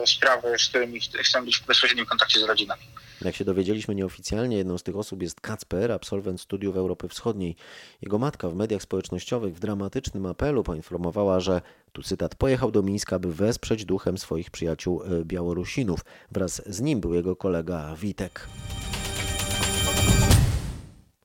e, 0.02 0.06
sprawy, 0.06 0.58
z 0.58 0.68
którymi 0.68 1.00
chcemy 1.00 1.46
być 1.46 1.58
w 1.58 1.66
bezpośrednim 1.66 2.06
kontakcie 2.06 2.40
z 2.40 2.42
rodzinami. 2.42 2.82
Jak 3.24 3.36
się 3.36 3.44
dowiedzieliśmy 3.44 3.94
nieoficjalnie, 3.94 4.56
jedną 4.56 4.78
z 4.78 4.82
tych 4.82 4.96
osób 4.96 5.22
jest 5.22 5.40
Kacper, 5.40 5.92
absolwent 5.92 6.40
studiów 6.40 6.76
Europy 6.76 7.08
Wschodniej. 7.08 7.56
Jego 8.02 8.18
matka 8.18 8.48
w 8.48 8.54
mediach 8.54 8.82
społecznościowych 8.82 9.54
w 9.54 9.58
dramatycznym 9.58 10.26
apelu 10.26 10.62
poinformowała, 10.62 11.40
że, 11.40 11.62
tu 11.92 12.02
cytat, 12.02 12.34
pojechał 12.34 12.70
do 12.70 12.82
Mińska, 12.82 13.18
by 13.18 13.32
wesprzeć 13.32 13.84
duchem 13.84 14.18
swoich 14.18 14.50
przyjaciół 14.50 15.02
e, 15.02 15.24
Białorusinów. 15.24 16.00
Wraz 16.30 16.62
z 16.66 16.80
nim 16.80 17.00
był 17.00 17.14
jego 17.14 17.36
kolega 17.36 17.94
Witek. 17.96 18.48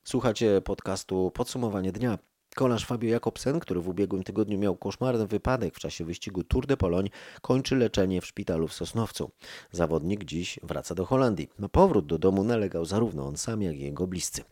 Słuchacie 0.07 0.61
podcastu 0.61 1.31
Podsumowanie 1.31 1.91
Dnia. 1.91 2.17
Kolarz 2.55 2.85
Fabio 2.85 3.09
Jakobsen, 3.09 3.59
który 3.59 3.81
w 3.81 3.87
ubiegłym 3.87 4.23
tygodniu 4.23 4.57
miał 4.57 4.75
koszmarny 4.75 5.27
wypadek 5.27 5.75
w 5.75 5.79
czasie 5.79 6.05
wyścigu 6.05 6.43
Tour 6.43 6.67
de 6.67 6.77
Pologne, 6.77 7.09
kończy 7.41 7.75
leczenie 7.75 8.21
w 8.21 8.25
szpitalu 8.25 8.67
w 8.67 8.73
Sosnowcu. 8.73 9.31
Zawodnik 9.71 10.23
dziś 10.23 10.59
wraca 10.63 10.95
do 10.95 11.05
Holandii. 11.05 11.49
Na 11.59 11.69
powrót 11.69 12.05
do 12.05 12.17
domu 12.17 12.43
nalegał 12.43 12.85
zarówno 12.85 13.27
on 13.27 13.37
sam, 13.37 13.61
jak 13.61 13.75
i 13.75 13.81
jego 13.81 14.07
bliscy. 14.07 14.43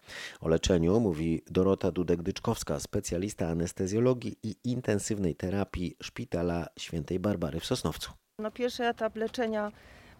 O 0.42 0.48
leczeniu 0.48 1.00
mówi 1.00 1.42
Dorota 1.52 1.92
Dudek-Dyczkowska, 1.92 2.80
specjalista 2.80 3.48
anestezjologii 3.48 4.38
i 4.44 4.56
intensywnej 4.64 5.36
terapii 5.36 5.96
Szpitala 6.04 6.68
Świętej 6.80 7.20
Barbary 7.20 7.60
w 7.60 7.66
Sosnowcu. 7.66 8.12
No, 8.40 8.52
pierwszy 8.52 8.84
etap 8.84 9.16
leczenia 9.16 9.72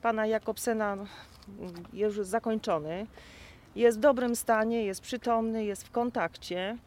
pana 0.02 0.28
Jakobsena 0.28 0.98
jest 1.94 2.18
już 2.18 2.28
zakończony 2.28 3.08
jest 3.76 3.98
w 3.98 4.02
dobrym 4.02 4.36
stanie, 4.36 4.86
jest 4.86 5.02
przytomny, 5.02 5.66
jest 5.66 5.84
w 5.88 5.92
kontakcie. 5.92 6.78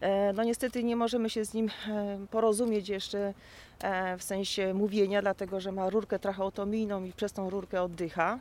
E, 0.00 0.32
no 0.32 0.44
niestety 0.44 0.84
nie 0.84 0.96
możemy 0.96 1.30
się 1.30 1.44
z 1.44 1.54
nim 1.54 1.70
e, 1.88 2.18
porozumieć 2.30 2.88
jeszcze 2.88 3.34
e, 3.80 4.16
w 4.18 4.22
sensie 4.22 4.74
mówienia, 4.74 5.22
dlatego 5.22 5.60
że 5.60 5.72
ma 5.72 5.90
rurkę 5.90 6.18
tracheotomijną 6.18 7.04
i 7.04 7.12
przez 7.12 7.32
tą 7.32 7.50
rurkę 7.50 7.82
oddycha, 7.82 8.38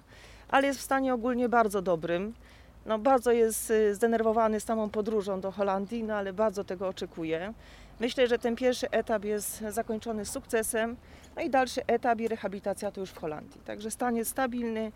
ale 0.49 0.67
jest 0.67 0.79
w 0.79 0.83
stanie 0.83 1.13
ogólnie 1.13 1.49
bardzo 1.49 1.81
dobrym. 1.81 2.33
No, 2.85 2.99
bardzo 2.99 3.31
jest 3.31 3.73
zdenerwowany 3.91 4.59
samą 4.59 4.89
podróżą 4.89 5.41
do 5.41 5.51
Holandii, 5.51 6.03
no 6.03 6.15
ale 6.15 6.33
bardzo 6.33 6.63
tego 6.63 6.87
oczekuje. 6.87 7.53
Myślę, 7.99 8.27
że 8.27 8.39
ten 8.39 8.55
pierwszy 8.55 8.89
etap 8.89 9.23
jest 9.23 9.63
zakończony 9.69 10.25
sukcesem, 10.25 10.95
no 11.35 11.41
i 11.41 11.49
dalszy 11.49 11.85
etap 11.85 12.19
i 12.19 12.27
rehabilitacja 12.27 12.91
to 12.91 13.01
już 13.01 13.09
w 13.09 13.17
Holandii. 13.17 13.61
Także 13.65 13.91
stan 13.91 14.15
jest 14.15 14.31
stabilny, 14.31 14.91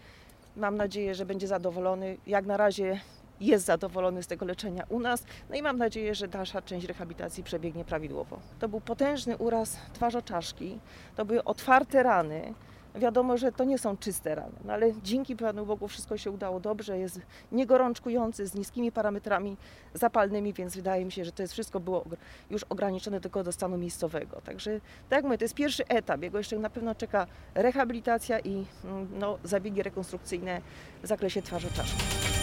Mam 0.58 0.78
nadzieję, 0.78 1.16
że 1.16 1.26
będzie 1.26 1.48
zadowolony. 1.48 2.18
Jak 2.28 2.46
na 2.46 2.58
razie 2.58 3.00
jest 3.42 3.66
zadowolony 3.66 4.24
z 4.24 4.28
tego 4.28 4.46
leczenia 4.46 4.84
u 4.90 5.00
nas. 5.00 5.24
No 5.50 5.56
i 5.56 5.62
mam 5.62 5.78
nadzieję, 5.78 6.16
że 6.16 6.28
dalsza 6.28 6.62
część 6.62 6.88
rehabilitacji 6.88 7.44
przebiegnie 7.44 7.86
prawidłowo. 7.86 8.40
To 8.60 8.70
był 8.70 8.82
potężny 8.82 9.38
uraz 9.38 9.78
twarzoczaszki, 9.94 10.80
to 11.16 11.26
były 11.26 11.44
otwarte 11.44 12.04
rany. 12.04 12.54
Wiadomo, 12.96 13.38
że 13.38 13.52
to 13.52 13.64
nie 13.64 13.78
są 13.78 13.98
czyste 13.98 14.36
rany, 14.36 14.56
no 14.66 14.74
ale 14.74 14.94
dzięki 15.04 15.36
Panu 15.36 15.66
Bogu 15.66 15.88
wszystko 15.88 16.18
się 16.18 16.32
udało 16.32 16.60
dobrze, 16.60 16.98
jest 16.98 17.22
niegorączkujący, 17.52 18.48
z 18.48 18.56
niskimi 18.56 18.92
parametrami 18.92 19.58
zapalnymi, 19.94 20.54
więc 20.54 20.76
wydaje 20.76 21.06
mi 21.06 21.12
się, 21.12 21.26
że 21.26 21.32
to 21.32 21.44
jest 21.44 21.54
wszystko 21.54 21.80
było 21.80 22.06
już 22.50 22.64
ograniczone 22.64 23.22
tylko 23.22 23.44
do 23.44 23.52
stanu 23.52 23.78
miejscowego. 23.78 24.42
Także 24.42 24.72
tak 25.10 25.18
jak 25.18 25.24
mówię, 25.24 25.38
to 25.38 25.44
jest 25.44 25.56
pierwszy 25.56 25.88
etap, 25.88 26.22
jego 26.22 26.38
jeszcze 26.38 26.60
na 26.60 26.70
pewno 26.70 26.96
czeka 26.96 27.28
rehabilitacja 27.56 28.40
i 28.40 28.66
mm, 28.84 29.08
no, 29.20 29.38
zabiegi 29.44 29.84
rekonstrukcyjne 29.84 30.62
w 31.04 31.08
zakresie 31.08 31.42
twarzoczaszki. 31.42 32.35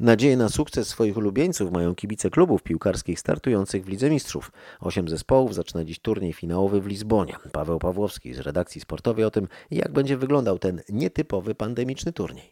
Nadzieję 0.00 0.36
na 0.36 0.48
sukces 0.48 0.88
swoich 0.88 1.16
ulubieńców 1.16 1.72
mają 1.72 1.94
kibice 1.94 2.30
klubów 2.30 2.62
piłkarskich 2.62 3.20
startujących 3.20 3.84
w 3.84 3.88
Lidze 3.88 4.10
Mistrzów. 4.10 4.52
Osiem 4.80 5.08
zespołów 5.08 5.54
zaczyna 5.54 5.84
dziś 5.84 5.98
turniej 5.98 6.32
finałowy 6.32 6.80
w 6.80 6.86
Lizbonie. 6.86 7.36
Paweł 7.52 7.78
Pawłowski 7.78 8.34
z 8.34 8.38
redakcji 8.38 8.80
sportowej 8.80 9.24
o 9.24 9.30
tym, 9.30 9.48
jak 9.70 9.92
będzie 9.92 10.16
wyglądał 10.16 10.58
ten 10.58 10.80
nietypowy 10.88 11.54
pandemiczny 11.54 12.12
turniej. 12.12 12.50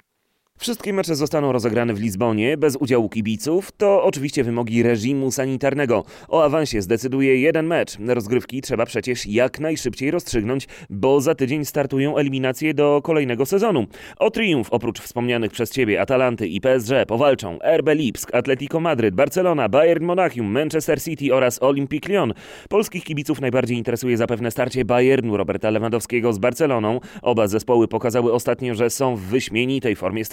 Wszystkie 0.58 0.92
mecze 0.92 1.14
zostaną 1.16 1.52
rozegrane 1.52 1.94
w 1.94 2.00
Lizbonie 2.00 2.56
bez 2.56 2.76
udziału 2.76 3.08
kibiców. 3.08 3.72
To 3.72 4.04
oczywiście 4.04 4.44
wymogi 4.44 4.82
reżimu 4.82 5.30
sanitarnego. 5.30 6.04
O 6.28 6.44
awansie 6.44 6.82
zdecyduje 6.82 7.40
jeden 7.40 7.66
mecz. 7.66 7.98
Rozgrywki 8.06 8.62
trzeba 8.62 8.86
przecież 8.86 9.26
jak 9.26 9.60
najszybciej 9.60 10.10
rozstrzygnąć, 10.10 10.68
bo 10.90 11.20
za 11.20 11.34
tydzień 11.34 11.64
startują 11.64 12.16
eliminacje 12.16 12.74
do 12.74 13.00
kolejnego 13.04 13.46
sezonu. 13.46 13.86
O 14.18 14.30
triumf 14.30 14.68
oprócz 14.70 15.00
wspomnianych 15.00 15.52
przez 15.52 15.70
ciebie 15.70 16.00
Atalanty 16.00 16.48
i 16.48 16.60
PSG 16.60 16.90
powalczą 17.08 17.58
RB 17.76 17.88
Lipsk, 17.94 18.34
Atletico 18.34 18.80
Madryt, 18.80 19.14
Barcelona, 19.14 19.68
Bayern 19.68 20.04
Monachium, 20.04 20.46
Manchester 20.46 21.02
City 21.02 21.34
oraz 21.34 21.62
Olympique 21.62 22.12
Lyon. 22.12 22.32
Polskich 22.68 23.04
kibiców 23.04 23.40
najbardziej 23.40 23.76
interesuje 23.76 24.16
zapewne 24.16 24.50
starcie 24.50 24.84
Bayernu 24.84 25.36
Roberta 25.36 25.70
Lewandowskiego 25.70 26.32
z 26.32 26.38
Barceloną. 26.38 27.00
Oba 27.22 27.46
zespoły 27.46 27.88
pokazały 27.88 28.32
ostatnio, 28.32 28.74
że 28.74 28.90
są 28.90 29.16
w 29.16 29.20
wyśmienitej 29.20 29.96
formie 29.96 30.24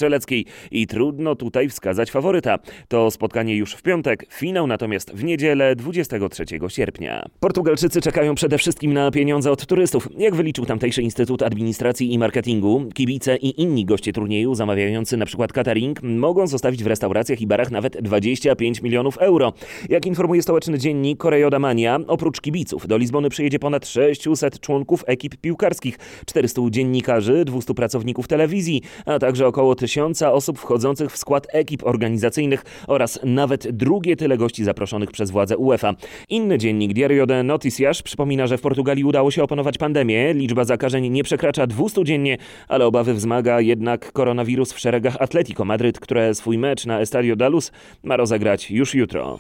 i 0.72 0.88
trudno 0.88 1.36
tutaj 1.36 1.70
wskazać 1.70 2.12
faworyta. 2.12 2.60
To 2.88 3.12
spotkanie 3.12 3.56
już 3.56 3.74
w 3.74 3.82
piątek, 3.82 4.26
finał 4.34 4.68
natomiast 4.68 5.12
w 5.12 5.24
niedzielę 5.24 5.76
23 5.76 6.46
sierpnia. 6.68 7.26
Portugalczycy 7.40 8.02
czekają 8.02 8.36
przede 8.36 8.58
wszystkim 8.58 8.94
na 8.94 9.12
pieniądze 9.12 9.52
od 9.52 9.66
turystów. 9.66 10.08
Jak 10.18 10.36
wyliczył 10.36 10.66
tamtejszy 10.66 11.02
Instytut 11.02 11.44
Administracji 11.44 12.14
i 12.14 12.20
Marketingu, 12.20 12.90
kibice 12.94 13.38
i 13.38 13.62
inni 13.62 13.86
goście 13.86 14.14
turnieju 14.14 14.56
zamawiający 14.56 15.18
przykład 15.32 15.54
catering 15.54 16.04
mogą 16.04 16.48
zostawić 16.48 16.84
w 16.84 16.88
restauracjach 16.88 17.42
i 17.42 17.48
barach 17.48 17.72
nawet 17.72 18.02
25 18.02 18.82
milionów 18.82 19.18
euro. 19.18 19.54
Jak 19.90 20.06
informuje 20.06 20.42
stołeczny 20.42 20.80
dziennik 20.80 21.18
Koreoda 21.20 21.60
Mania, 21.60 22.00
oprócz 22.08 22.42
kibiców 22.42 22.88
do 22.88 22.98
Lizbony 22.98 23.30
przyjedzie 23.30 23.60
ponad 23.60 23.88
600 23.88 24.60
członków 24.60 25.04
ekip 25.08 25.38
piłkarskich, 25.38 26.00
400 26.26 26.62
dziennikarzy, 26.70 27.46
200 27.46 27.74
pracowników 27.74 28.28
telewizji, 28.28 28.82
a 29.06 29.20
także 29.20 29.48
około 29.48 29.76
1000 29.76 30.01
tysiąca 30.02 30.34
osób 30.34 30.60
wchodzących 30.60 31.12
w 31.12 31.18
skład 31.18 31.48
ekip 31.52 31.84
organizacyjnych 31.84 32.66
oraz 32.88 33.20
nawet 33.24 33.72
drugie 33.72 34.16
tyle 34.16 34.38
gości 34.38 34.64
zaproszonych 34.64 35.12
przez 35.12 35.32
władze 35.32 35.58
UEFA. 35.58 35.94
Inny 36.30 36.58
dziennik 36.58 36.94
Diario 36.94 37.26
de 37.26 37.44
Noticias 37.44 38.02
przypomina, 38.02 38.48
że 38.48 38.58
w 38.58 38.62
Portugalii 38.62 39.04
udało 39.04 39.32
się 39.32 39.44
opanować 39.44 39.78
pandemię. 39.78 40.34
Liczba 40.34 40.64
zakażeń 40.64 41.10
nie 41.10 41.24
przekracza 41.24 41.68
200 41.68 42.04
dziennie, 42.04 42.38
ale 42.68 42.86
obawy 42.86 43.14
wzmaga 43.14 43.62
jednak 43.62 44.12
koronawirus 44.12 44.74
w 44.74 44.80
szeregach 44.80 45.18
Atletico 45.20 45.66
Madryt, 45.66 46.00
które 46.00 46.36
swój 46.36 46.58
mecz 46.58 46.86
na 46.86 47.00
Estadio 47.00 47.36
Dalus 47.36 47.72
ma 48.04 48.18
rozegrać 48.18 48.72
już 48.72 48.96
jutro. 48.96 49.40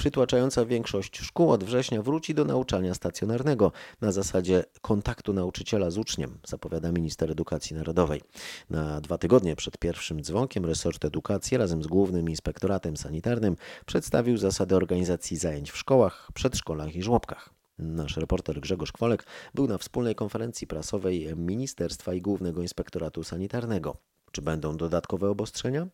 Przytłaczająca 0.00 0.64
większość 0.64 1.18
szkół 1.18 1.50
od 1.50 1.64
września 1.64 2.02
wróci 2.02 2.34
do 2.34 2.44
nauczania 2.44 2.94
stacjonarnego 2.94 3.72
na 4.00 4.12
zasadzie 4.12 4.64
kontaktu 4.80 5.32
nauczyciela 5.32 5.90
z 5.90 5.98
uczniem, 5.98 6.38
zapowiada 6.46 6.92
minister 6.92 7.30
edukacji 7.30 7.76
narodowej. 7.76 8.22
Na 8.70 9.00
dwa 9.00 9.18
tygodnie 9.18 9.56
przed 9.56 9.78
pierwszym 9.78 10.22
dzwonkiem 10.22 10.66
resort 10.66 11.04
edukacji 11.04 11.56
razem 11.56 11.82
z 11.82 11.86
Głównym 11.86 12.30
Inspektoratem 12.30 12.96
Sanitarnym 12.96 13.56
przedstawił 13.86 14.36
zasady 14.36 14.76
organizacji 14.76 15.36
zajęć 15.36 15.70
w 15.70 15.76
szkołach, 15.76 16.28
przedszkolach 16.34 16.96
i 16.96 17.02
żłobkach. 17.02 17.50
Nasz 17.78 18.16
reporter 18.16 18.60
Grzegorz 18.60 18.92
Kwolek 18.92 19.26
był 19.54 19.66
na 19.66 19.78
wspólnej 19.78 20.14
konferencji 20.14 20.66
prasowej 20.66 21.36
Ministerstwa 21.36 22.14
i 22.14 22.20
Głównego 22.22 22.62
Inspektoratu 22.62 23.24
Sanitarnego. 23.24 23.96
Czy 24.32 24.42
będą 24.42 24.76
dodatkowe 24.76 25.30
obostrzenia? 25.30 25.86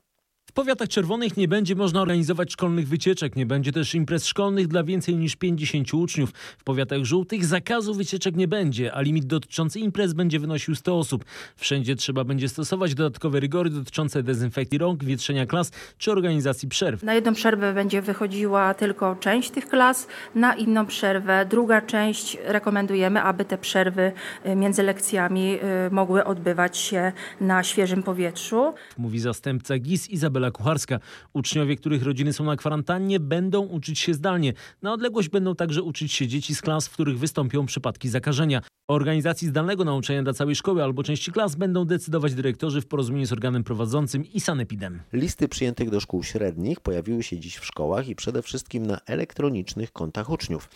W 0.48 0.52
powiatach 0.52 0.88
czerwonych 0.88 1.36
nie 1.36 1.48
będzie 1.48 1.74
można 1.74 2.00
organizować 2.00 2.52
szkolnych 2.52 2.88
wycieczek, 2.88 3.36
nie 3.36 3.46
będzie 3.46 3.72
też 3.72 3.94
imprez 3.94 4.26
szkolnych 4.26 4.68
dla 4.68 4.84
więcej 4.84 5.16
niż 5.16 5.36
50 5.36 5.94
uczniów. 5.94 6.30
W 6.58 6.64
powiatach 6.64 7.04
żółtych 7.04 7.44
zakazu 7.44 7.94
wycieczek 7.94 8.36
nie 8.36 8.48
będzie, 8.48 8.94
a 8.94 9.00
limit 9.00 9.24
dotyczący 9.24 9.80
imprez 9.80 10.12
będzie 10.12 10.38
wynosił 10.38 10.74
100 10.74 10.98
osób. 10.98 11.24
Wszędzie 11.56 11.96
trzeba 11.96 12.24
będzie 12.24 12.48
stosować 12.48 12.94
dodatkowe 12.94 13.40
rygory 13.40 13.70
dotyczące 13.70 14.22
dezynfekcji 14.22 14.78
rąk, 14.78 15.04
wietrzenia 15.04 15.46
klas 15.46 15.70
czy 15.98 16.12
organizacji 16.12 16.68
przerw. 16.68 17.02
Na 17.02 17.14
jedną 17.14 17.34
przerwę 17.34 17.74
będzie 17.74 18.02
wychodziła 18.02 18.74
tylko 18.74 19.16
część 19.16 19.50
tych 19.50 19.68
klas, 19.68 20.06
na 20.34 20.54
inną 20.54 20.86
przerwę 20.86 21.46
druga 21.50 21.80
część 21.80 22.38
rekomendujemy, 22.44 23.22
aby 23.22 23.44
te 23.44 23.58
przerwy 23.58 24.12
y, 24.46 24.56
między 24.56 24.82
lekcjami 24.82 25.58
y, 25.86 25.90
mogły 25.90 26.24
odbywać 26.24 26.78
się 26.78 27.12
na 27.40 27.62
świeżym 27.62 28.02
powietrzu. 28.02 28.74
Mówi 28.98 29.20
zastępca 29.20 29.78
GIS 29.78 30.10
Izabela 30.10 30.35
Kucharska. 30.50 30.98
Uczniowie, 31.32 31.76
których 31.76 32.02
rodziny 32.02 32.32
są 32.32 32.44
na 32.44 32.56
kwarantannie, 32.56 33.20
będą 33.20 33.60
uczyć 33.60 33.98
się 33.98 34.14
zdalnie. 34.14 34.52
Na 34.82 34.92
odległość 34.92 35.28
będą 35.28 35.54
także 35.54 35.82
uczyć 35.82 36.12
się 36.12 36.26
dzieci 36.26 36.54
z 36.54 36.62
klas, 36.62 36.88
w 36.88 36.92
których 36.92 37.18
wystąpią 37.18 37.66
przypadki 37.66 38.08
zakażenia. 38.08 38.62
O 38.88 38.94
organizacji 38.94 39.48
zdalnego 39.48 39.84
nauczania 39.84 40.22
dla 40.22 40.32
całej 40.32 40.56
szkoły 40.56 40.82
albo 40.82 41.02
części 41.02 41.32
klas 41.32 41.54
będą 41.54 41.84
decydować 41.84 42.34
dyrektorzy 42.34 42.80
w 42.80 42.86
porozumieniu 42.86 43.26
z 43.26 43.32
organem 43.32 43.64
prowadzącym 43.64 44.24
i 44.24 44.40
sanepidem. 44.40 45.02
Listy 45.12 45.48
przyjętych 45.48 45.90
do 45.90 46.00
szkół 46.00 46.22
średnich 46.22 46.80
pojawiły 46.80 47.22
się 47.22 47.38
dziś 47.38 47.56
w 47.56 47.64
szkołach 47.64 48.08
i 48.08 48.16
przede 48.16 48.42
wszystkim 48.42 48.86
na 48.86 49.00
elektronicznych 49.06 49.92
kontach 49.92 50.30
uczniów. 50.30 50.68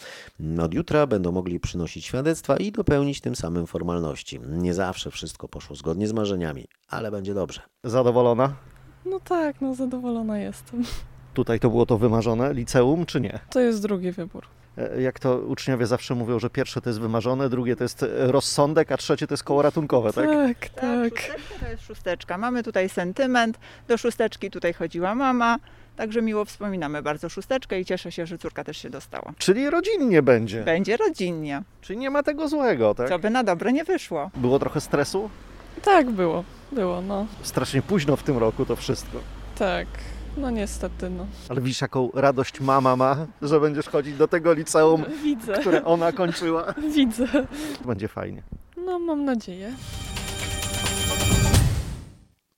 Od 0.63 0.75
jutra 0.75 1.07
będą 1.07 1.33
mogli 1.33 1.61
przynosić 1.61 2.05
świadectwa 2.05 2.57
i 2.57 2.73
dopełnić 2.73 3.21
tym 3.21 3.37
samym 3.37 3.67
formalności. 3.67 4.41
Nie 4.49 4.75
zawsze 4.75 5.11
wszystko 5.11 5.49
poszło 5.49 5.77
zgodnie 5.77 6.09
z 6.09 6.13
marzeniami, 6.13 6.65
ale 6.89 7.11
będzie 7.11 7.35
dobrze. 7.35 7.61
Zadowolona? 7.85 8.57
No 9.05 9.21
tak, 9.21 9.61
no 9.61 9.75
zadowolona 9.75 10.39
jestem. 10.39 10.83
Tutaj 11.35 11.61
to 11.61 11.71
było 11.71 11.87
to 11.87 11.99
wymarzone, 11.99 12.53
liceum 12.55 13.07
czy 13.07 13.21
nie? 13.21 13.39
To 13.51 13.61
jest 13.61 13.83
drugi 13.83 14.13
wybór. 14.13 14.45
E, 14.79 15.03
Jak 15.03 15.19
to 15.19 15.39
uczniowie 15.39 15.87
zawsze 15.87 16.15
mówią, 16.15 16.39
że 16.39 16.51
pierwsze 16.51 16.81
to 16.81 16.91
jest 16.91 17.01
wymarzone, 17.01 17.49
drugie 17.49 17.77
to 17.77 17.85
jest 17.85 18.03
e, 18.03 18.07
rozsądek, 18.33 18.93
a 18.93 18.97
trzecie 18.97 19.27
to 19.27 19.35
jest 19.35 19.45
koło 19.45 19.63
ratunkowe, 19.63 20.13
tak? 20.13 20.27
Tak, 20.29 20.69
tak. 20.69 21.21
Szósteczka 21.21 21.55
to 21.61 21.71
jest 21.71 21.83
szósteczka. 21.83 22.39
Mamy 22.39 22.63
tutaj 22.63 22.89
sentyment. 22.89 23.59
Do 23.89 23.99
szósteczki 23.99 24.51
tutaj 24.51 24.73
chodziła 24.73 25.15
mama. 25.15 25.57
Także 25.97 26.23
miło 26.23 26.45
wspominamy 26.45 27.03
bardzo 27.03 27.29
szósteczkę 27.29 27.81
i 27.81 27.85
cieszę 27.85 28.13
się, 28.13 28.27
że 28.27 28.39
córka 28.39 28.65
też 28.65 28.77
się 28.77 28.91
dostała. 28.91 29.33
Czyli 29.39 29.71
rodzinnie 29.71 30.23
będzie. 30.23 30.63
Będzie 30.65 30.97
rodzinnie. 30.97 31.63
Czyli 31.81 31.99
nie 31.99 32.11
ma 32.11 32.23
tego 32.23 32.49
złego, 32.49 32.95
tak? 32.95 33.09
Co 33.09 33.19
by 33.19 33.31
na 33.31 33.45
dobre 33.45 33.73
nie 33.73 33.85
wyszło. 33.85 34.31
Było 34.37 34.59
trochę 34.59 34.81
stresu? 34.81 35.31
Tak 35.85 36.11
było, 36.11 36.45
było, 36.73 37.01
no. 37.01 37.27
Strasznie 37.43 37.83
późno 37.83 38.17
w 38.17 38.23
tym 38.23 38.39
roku 38.39 38.67
to 38.67 38.77
wszystko. 38.77 39.19
Tak, 39.59 39.87
no 40.37 40.51
niestety, 40.51 41.11
no. 41.11 41.27
Ale 41.49 41.61
widzisz, 41.61 41.81
jaką 41.81 42.11
radość 42.15 42.61
mama 42.61 42.97
ma, 42.97 43.17
że 43.43 43.61
będziesz 43.61 43.89
chodzić 43.89 44.17
do 44.17 44.29
tego 44.29 44.53
liceum, 44.53 45.05
Widzę. 45.23 45.53
które 45.61 45.85
ona 45.85 46.13
kończyła. 46.13 46.75
Widzę. 46.97 47.27
Będzie 47.85 48.09
fajnie. 48.09 48.43
No 48.87 48.99
mam 48.99 49.25
nadzieję. 49.25 49.73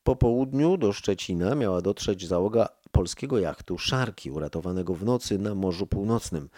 Po 0.04 0.16
południu 0.16 0.76
do 0.76 0.92
Szczecina 0.92 1.54
miała 1.54 1.82
dotrzeć 1.82 2.26
załoga 2.26 2.68
polskiego 2.92 3.38
jachtu 3.38 3.78
Szarki, 3.78 4.30
uratowanego 4.30 4.94
w 4.94 5.04
nocy 5.04 5.38
na 5.38 5.54
Morzu 5.54 5.86
Północnym. 5.86 6.48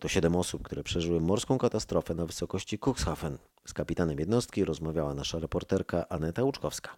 To 0.00 0.08
siedem 0.08 0.36
osób, 0.36 0.62
które 0.62 0.82
przeżyły 0.82 1.20
morską 1.20 1.58
katastrofę 1.58 2.14
na 2.14 2.26
wysokości 2.26 2.78
Cuxhaven. 2.78 3.38
Z 3.66 3.72
kapitanem 3.72 4.18
jednostki 4.18 4.64
rozmawiała 4.64 5.14
nasza 5.14 5.38
reporterka 5.38 6.08
Aneta 6.08 6.42
Łuczkowska. 6.42 6.96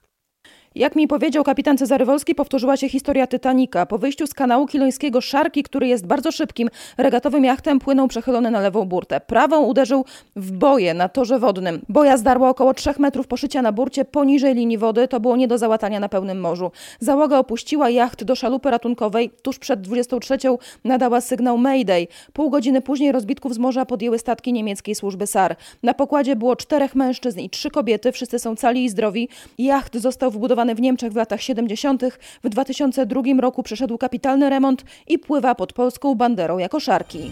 Jak 0.78 0.96
mi 0.96 1.08
powiedział 1.08 1.44
kapitan 1.44 1.78
Cezary 1.78 2.04
Wolski, 2.04 2.34
powtórzyła 2.34 2.76
się 2.76 2.88
historia 2.88 3.26
Titanica. 3.26 3.86
Po 3.86 3.98
wyjściu 3.98 4.26
z 4.26 4.34
kanału 4.34 4.66
kilońskiego 4.66 5.20
Szarki, 5.20 5.62
który 5.62 5.86
jest 5.88 6.06
bardzo 6.06 6.32
szybkim, 6.32 6.68
regatowym 6.98 7.44
jachtem 7.44 7.78
płynął 7.78 8.08
przechylony 8.08 8.50
na 8.50 8.60
lewą 8.60 8.84
burtę. 8.84 9.20
Prawą 9.20 9.64
uderzył 9.64 10.04
w 10.36 10.52
boję 10.52 10.94
na 10.94 11.08
torze 11.08 11.38
wodnym. 11.38 11.80
Boja 11.88 12.16
zdarła 12.16 12.48
około 12.48 12.74
3 12.74 12.90
metrów 12.98 13.26
poszycia 13.26 13.62
na 13.62 13.72
burcie 13.72 14.04
poniżej 14.04 14.54
linii 14.54 14.78
wody. 14.78 15.08
To 15.08 15.20
było 15.20 15.36
nie 15.36 15.48
do 15.48 15.58
załatania 15.58 16.00
na 16.00 16.08
pełnym 16.08 16.40
morzu. 16.40 16.70
Załoga 17.00 17.38
opuściła 17.38 17.90
jacht 17.90 18.24
do 18.24 18.34
szalupy 18.34 18.70
ratunkowej. 18.70 19.30
Tuż 19.42 19.58
przed 19.58 19.80
23 19.80 20.38
nadała 20.84 21.20
sygnał 21.20 21.58
Mayday. 21.58 22.06
Pół 22.32 22.50
godziny 22.50 22.80
później 22.80 23.12
rozbitków 23.12 23.54
z 23.54 23.58
morza 23.58 23.86
podjęły 23.86 24.18
statki 24.18 24.52
niemieckiej 24.52 24.94
służby 24.94 25.26
SAR. 25.26 25.56
Na 25.82 25.94
pokładzie 25.94 26.36
było 26.36 26.56
czterech 26.56 26.94
mężczyzn 26.94 27.40
i 27.40 27.50
trzy 27.50 27.70
kobiety. 27.70 28.12
Wszyscy 28.12 28.38
są 28.38 28.56
cali 28.56 28.84
i 28.84 28.88
zdrowi. 28.88 29.28
Jacht 29.58 29.96
został 29.96 30.30
wbudowany 30.30 30.67
w 30.74 30.80
Niemczech 30.80 31.12
w 31.12 31.16
latach 31.16 31.42
70. 31.42 32.02
W 32.44 32.48
2002 32.48 33.22
roku 33.38 33.62
przeszedł 33.62 33.98
kapitalny 33.98 34.50
remont 34.50 34.84
i 35.06 35.18
pływa 35.18 35.54
pod 35.54 35.72
polską 35.72 36.14
banderą 36.14 36.58
jako 36.58 36.80
szarki. 36.80 37.30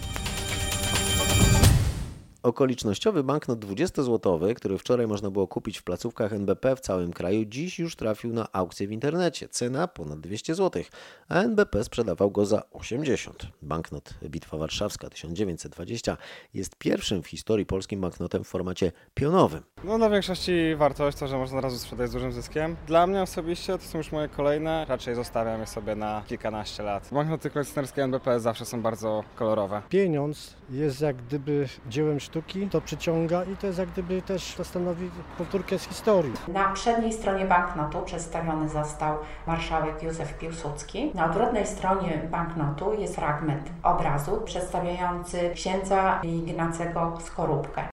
Okolicznościowy 2.47 3.23
banknot 3.23 3.59
20-złotowy, 3.59 4.53
który 4.53 4.77
wczoraj 4.77 5.07
można 5.07 5.31
było 5.31 5.47
kupić 5.47 5.77
w 5.77 5.83
placówkach 5.83 6.33
NBP 6.33 6.75
w 6.75 6.79
całym 6.79 7.13
kraju, 7.13 7.45
dziś 7.45 7.79
już 7.79 7.95
trafił 7.95 8.33
na 8.33 8.47
aukcję 8.51 8.87
w 8.87 8.91
internecie. 8.91 9.49
Cena 9.49 9.87
ponad 9.87 10.19
200 10.19 10.55
zł, 10.55 10.83
a 11.29 11.41
NBP 11.41 11.83
sprzedawał 11.83 12.31
go 12.31 12.45
za 12.45 12.63
80. 12.71 13.47
Banknot 13.61 14.13
Bitwa 14.23 14.57
Warszawska 14.57 15.09
1920 15.09 16.17
jest 16.53 16.75
pierwszym 16.75 17.23
w 17.23 17.27
historii 17.27 17.65
polskim 17.65 18.01
banknotem 18.01 18.43
w 18.43 18.47
formacie 18.47 18.91
pionowym. 19.13 19.63
No 19.83 19.97
dla 19.97 20.09
większości 20.09 20.75
wartość 20.75 21.17
to, 21.17 21.27
że 21.27 21.37
można 21.37 21.57
od 21.57 21.63
razu 21.63 21.79
sprzedać 21.79 22.09
z 22.09 22.13
dużym 22.13 22.31
zyskiem. 22.31 22.75
Dla 22.87 23.07
mnie 23.07 23.21
osobiście 23.21 23.77
to 23.77 23.83
są 23.83 23.97
już 23.97 24.11
moje 24.11 24.29
kolejne, 24.29 24.85
raczej 24.89 25.15
zostawiam 25.15 25.59
je 25.59 25.67
sobie 25.67 25.95
na 25.95 26.23
kilkanaście 26.27 26.83
lat. 26.83 27.09
Banknoty 27.11 27.49
kolekcjonerskie 27.49 28.03
NBP 28.03 28.39
zawsze 28.39 28.65
są 28.65 28.81
bardzo 28.81 29.23
kolorowe. 29.35 29.81
Pieniądz 29.89 30.55
jest 30.69 31.01
jak 31.01 31.15
gdyby 31.15 31.67
dziełem 31.89 32.19
sztuki, 32.19 32.36
to 32.71 32.81
przyciąga 32.81 33.43
i 33.43 33.57
to 33.57 33.67
jest 33.67 33.79
jak 33.79 33.89
gdyby 33.89 34.21
też 34.21 34.53
to 34.55 34.63
stanowi 34.63 35.09
powtórkę 35.37 35.79
z 35.79 35.87
historii. 35.87 36.33
Na 36.47 36.73
przedniej 36.73 37.13
stronie 37.13 37.45
banknotu 37.45 38.01
przedstawiony 38.05 38.69
został 38.69 39.17
marszałek 39.47 40.03
Józef 40.03 40.37
Piłsudski. 40.37 41.11
Na 41.13 41.25
odwrotnej 41.25 41.67
stronie 41.67 42.27
banknotu 42.31 42.93
jest 42.93 43.15
fragment 43.15 43.69
obrazu 43.83 44.41
przedstawiający 44.45 45.51
księdza 45.55 46.21
Ignacego 46.23 47.17
Skorupkę. 47.25 47.89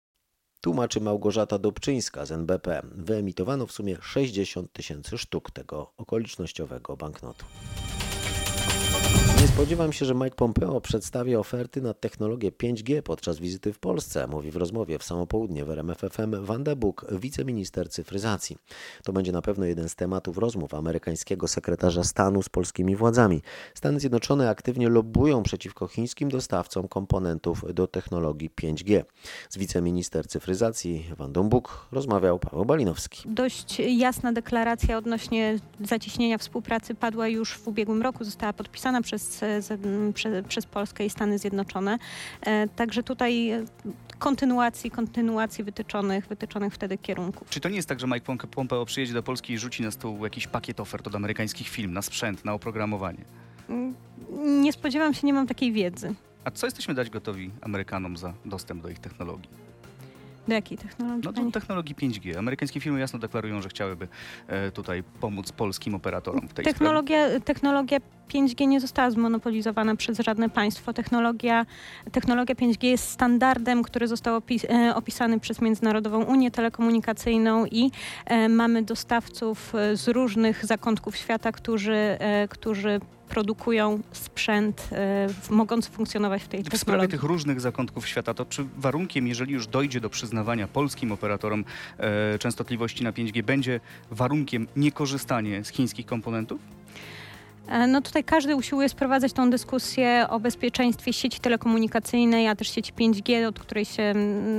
Tłumaczy 0.62 1.02
Małgorzata 1.02 1.60
Dobczyńska 1.60 2.26
z 2.26 2.32
NBP. 2.32 2.82
Wyemitowano 2.92 3.68
w 3.68 3.72
sumie 3.72 3.98
60 4.02 4.72
tysięcy 4.74 5.18
sztuk 5.18 5.52
tego 5.52 5.94
okolicznościowego 5.98 6.98
banknotu. 6.98 7.46
Spodziewam 9.54 9.94
się, 9.94 10.06
że 10.06 10.16
Mike 10.16 10.36
Pompeo 10.36 10.82
przedstawi 10.82 11.36
oferty 11.36 11.82
na 11.82 11.94
technologię 11.94 12.52
5G 12.52 13.02
podczas 13.02 13.39
wizyty 13.39 13.74
w 13.74 13.80
Polsce, 13.80 14.28
mówi 14.28 14.52
w 14.52 14.56
rozmowie 14.56 15.00
w 15.00 15.04
samo 15.04 15.28
południe 15.28 15.66
w 15.66 15.70
RMFFM 15.70 16.46
Wanda 16.46 16.76
Buk, 16.76 17.06
wiceminister 17.12 17.89
cyfryzacji. 17.89 18.58
To 19.04 19.13
będzie 19.13 19.32
na 19.32 19.42
pewno 19.42 19.66
jeden 19.66 19.89
z 19.89 19.96
tematów 19.96 20.38
rozmów 20.38 20.74
amerykańskiego 20.74 21.48
sekretarza 21.48 22.04
stanu 22.04 22.44
z 22.44 22.50
polskimi 22.50 22.96
władzami. 22.96 23.42
Stany 23.74 24.00
Zjednoczone 24.00 24.50
aktywnie 24.50 24.89
lobbują 24.89 25.44
przeciwko 25.44 25.88
chińskim 25.88 26.30
dostawcom 26.30 26.88
komponentów 26.88 27.74
do 27.74 27.88
technologii 27.88 28.50
5G. 28.62 29.04
Z 29.50 29.58
wiceminister 29.58 30.28
cyfryzacji 30.28 31.06
Buk 31.44 31.88
rozmawiał 31.92 32.39
Paweł 32.39 32.66
Balinowski. 32.66 33.22
Dość 33.26 33.80
jasna 33.80 34.34
deklaracja 34.34 34.98
odnośnie 34.98 35.60
zacieśnienia 35.82 36.38
współpracy 36.38 36.96
padła 36.96 37.28
już 37.28 37.54
w 37.54 37.68
ubiegłym 37.68 38.02
roku, 38.02 38.24
została 38.24 38.54
podpisana 38.54 39.02
przez, 39.02 39.43
przez, 40.14 40.34
przez 40.48 40.66
Polskę 40.66 41.06
i 41.06 41.10
Stany 41.10 41.40
Zjednoczone. 41.40 41.98
E, 42.42 42.68
Także 42.68 43.04
tutaj 43.04 43.52
kontynuacji, 44.20 44.92
kontynuacji 44.92 45.64
wytyczonych, 45.64 46.28
wytyczonych 46.28 46.74
wtedy 46.74 46.98
kierunków. 46.98 47.50
Czy 47.50 47.60
to 47.60 47.70
nie 47.70 47.76
jest 47.76 47.90
tak, 47.90 48.00
że 48.00 48.08
Mike 48.08 48.38
Pompeo 48.48 48.86
przyjedzie 48.86 49.14
do 49.14 49.24
Polski 49.24 49.54
i 49.54 49.58
rzuci 49.58 49.84
na 49.84 49.92
stół 49.92 50.24
jakiś 50.24 50.48
pakiet 50.48 50.80
ofert 50.80 51.08
od 51.08 51.16
amerykańskich 51.16 51.68
firm 51.70 51.94
na 51.94 52.02
sprzęt, 52.02 52.46
na 52.46 52.54
oprogramowanie? 52.54 53.26
Nie 54.46 54.74
spodziewam 54.74 55.14
się, 55.14 55.28
nie 55.28 55.34
mam 55.34 55.48
takiej 55.48 55.72
wiedzy. 55.72 56.14
A 56.44 56.52
co 56.52 56.68
jesteśmy 56.68 56.94
dać 56.94 57.10
gotowi 57.10 57.52
Amerykanom 57.62 58.18
za 58.18 58.34
dostęp 58.46 58.84
do 58.84 58.90
ich 58.90 59.00
technologii? 59.00 59.50
Do 60.48 60.54
jakiej 60.54 60.78
technologii? 60.78 61.24
No 61.24 61.44
do 61.44 61.52
technologii 61.52 61.96
5G. 61.96 62.38
Amerykańskie 62.38 62.80
firmy 62.80 63.00
jasno 63.00 63.20
deklarują, 63.20 63.62
że 63.62 63.70
chciałyby 63.70 64.08
e, 64.48 64.72
tutaj 64.72 65.04
pomóc 65.20 65.52
polskim 65.52 65.96
operatorom 65.96 66.48
w 66.48 66.54
tej 66.54 66.66
technologia, 66.66 67.26
sprawie. 67.26 67.42
Technologia 67.42 68.00
5G 68.34 68.68
nie 68.68 68.80
została 68.80 69.12
zmonopolizowana 69.12 69.96
przez 69.96 70.20
żadne 70.20 70.50
państwo. 70.50 70.94
Technologia, 70.94 71.66
technologia 72.12 72.56
5G 72.56 72.86
jest 72.86 73.10
standardem, 73.10 73.84
który 73.84 74.08
został 74.08 74.36
opis, 74.36 74.66
e, 74.66 74.96
opisany 74.96 75.40
przez 75.40 75.62
Międzynarodową 75.62 76.24
Unię 76.24 76.52
Telekomunikacyjną 76.52 77.66
i 77.66 77.92
e, 78.26 78.50
mamy 78.50 78.84
dostawców 78.84 79.76
e, 79.76 79.96
z 79.96 80.08
różnych 80.08 80.66
zakątków 80.66 81.16
świata, 81.18 81.52
którzy, 81.52 82.18
e, 82.20 82.48
którzy 82.48 83.00
produkują 83.34 84.00
sprzęt 84.12 84.89
y, 85.50 85.54
mogący 85.54 85.89
funkcjonować 85.89 86.43
w 86.43 86.48
tej 86.48 86.60
technologii. 86.60 86.78
W 86.78 86.82
sprawie 86.82 87.08
tych 87.08 87.24
różnych 87.24 87.62
zakątków 87.62 88.08
świata, 88.08 88.34
to 88.34 88.46
czy 88.46 88.65
warunkiem, 88.78 89.28
jeżeli 89.28 89.54
już 89.54 89.67
dojdzie 89.67 90.02
do 90.02 90.10
przyznawania 90.10 90.67
polskim 90.67 91.12
operatorom 91.12 91.65
y, 92.36 92.39
częstotliwości 92.39 93.04
na 93.04 93.12
5G, 93.12 93.43
będzie 93.43 93.80
warunkiem 94.12 94.67
niekorzystanie 94.76 95.63
z 95.63 95.69
chińskich 95.69 96.06
komponentów? 96.06 96.62
E, 97.67 97.88
no 97.88 98.02
tutaj 98.02 98.24
każdy 98.24 98.56
usiłuje 98.56 98.89
sprowadzać 98.89 99.34
tą 99.34 99.50
dyskusję 99.50 100.26
o 100.30 100.39
bezpieczeństwie 100.39 101.13
sieci 101.13 101.39
telekomunikacyjnej, 101.39 102.48
a 102.48 102.56
też 102.56 102.69
sieci 102.69 102.93
5G, 102.93 103.48
od 103.48 103.60
której 103.60 103.86
się, 103.86 104.13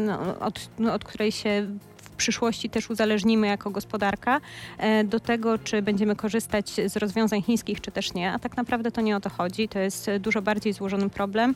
no, 0.07 0.39
od, 0.41 0.71
no, 0.79 0.95
od 0.95 1.05
której 1.05 1.33
się 1.33 1.67
przyszłości 2.15 2.71
też 2.71 2.91
uzależnimy 2.91 3.47
jako 3.47 3.71
gospodarka 3.71 4.41
e, 4.79 5.05
do 5.05 5.21
tego, 5.21 5.59
czy 5.59 5.83
będziemy 5.83 6.17
korzystać 6.17 6.71
z 6.87 6.97
rozwiązań 6.97 7.43
chińskich, 7.43 7.81
czy 7.81 7.91
też 7.91 8.15
nie. 8.15 8.33
A 8.33 8.39
tak 8.39 8.57
naprawdę 8.57 8.91
to 8.91 9.01
nie 9.01 9.17
o 9.17 9.21
to 9.21 9.31
chodzi. 9.31 9.69
To 9.69 9.79
jest 9.79 10.11
dużo 10.21 10.43
bardziej 10.43 10.73
złożony 10.73 11.11
problem. 11.11 11.55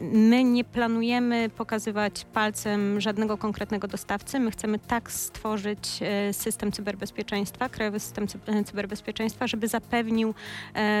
My 0.00 0.44
nie 0.44 0.64
planujemy 0.64 1.50
pokazywać 1.50 2.24
palcem 2.32 3.00
żadnego 3.00 3.38
konkretnego 3.38 3.88
dostawcy. 3.88 4.40
My 4.40 4.50
chcemy 4.50 4.78
tak 4.78 5.12
stworzyć 5.12 6.00
e, 6.02 6.32
system 6.32 6.72
cyberbezpieczeństwa, 6.72 7.68
krajowy 7.68 8.00
system 8.00 8.26
e, 8.46 8.64
cyberbezpieczeństwa, 8.64 9.46
żeby 9.46 9.68
zapewnił, 9.68 10.34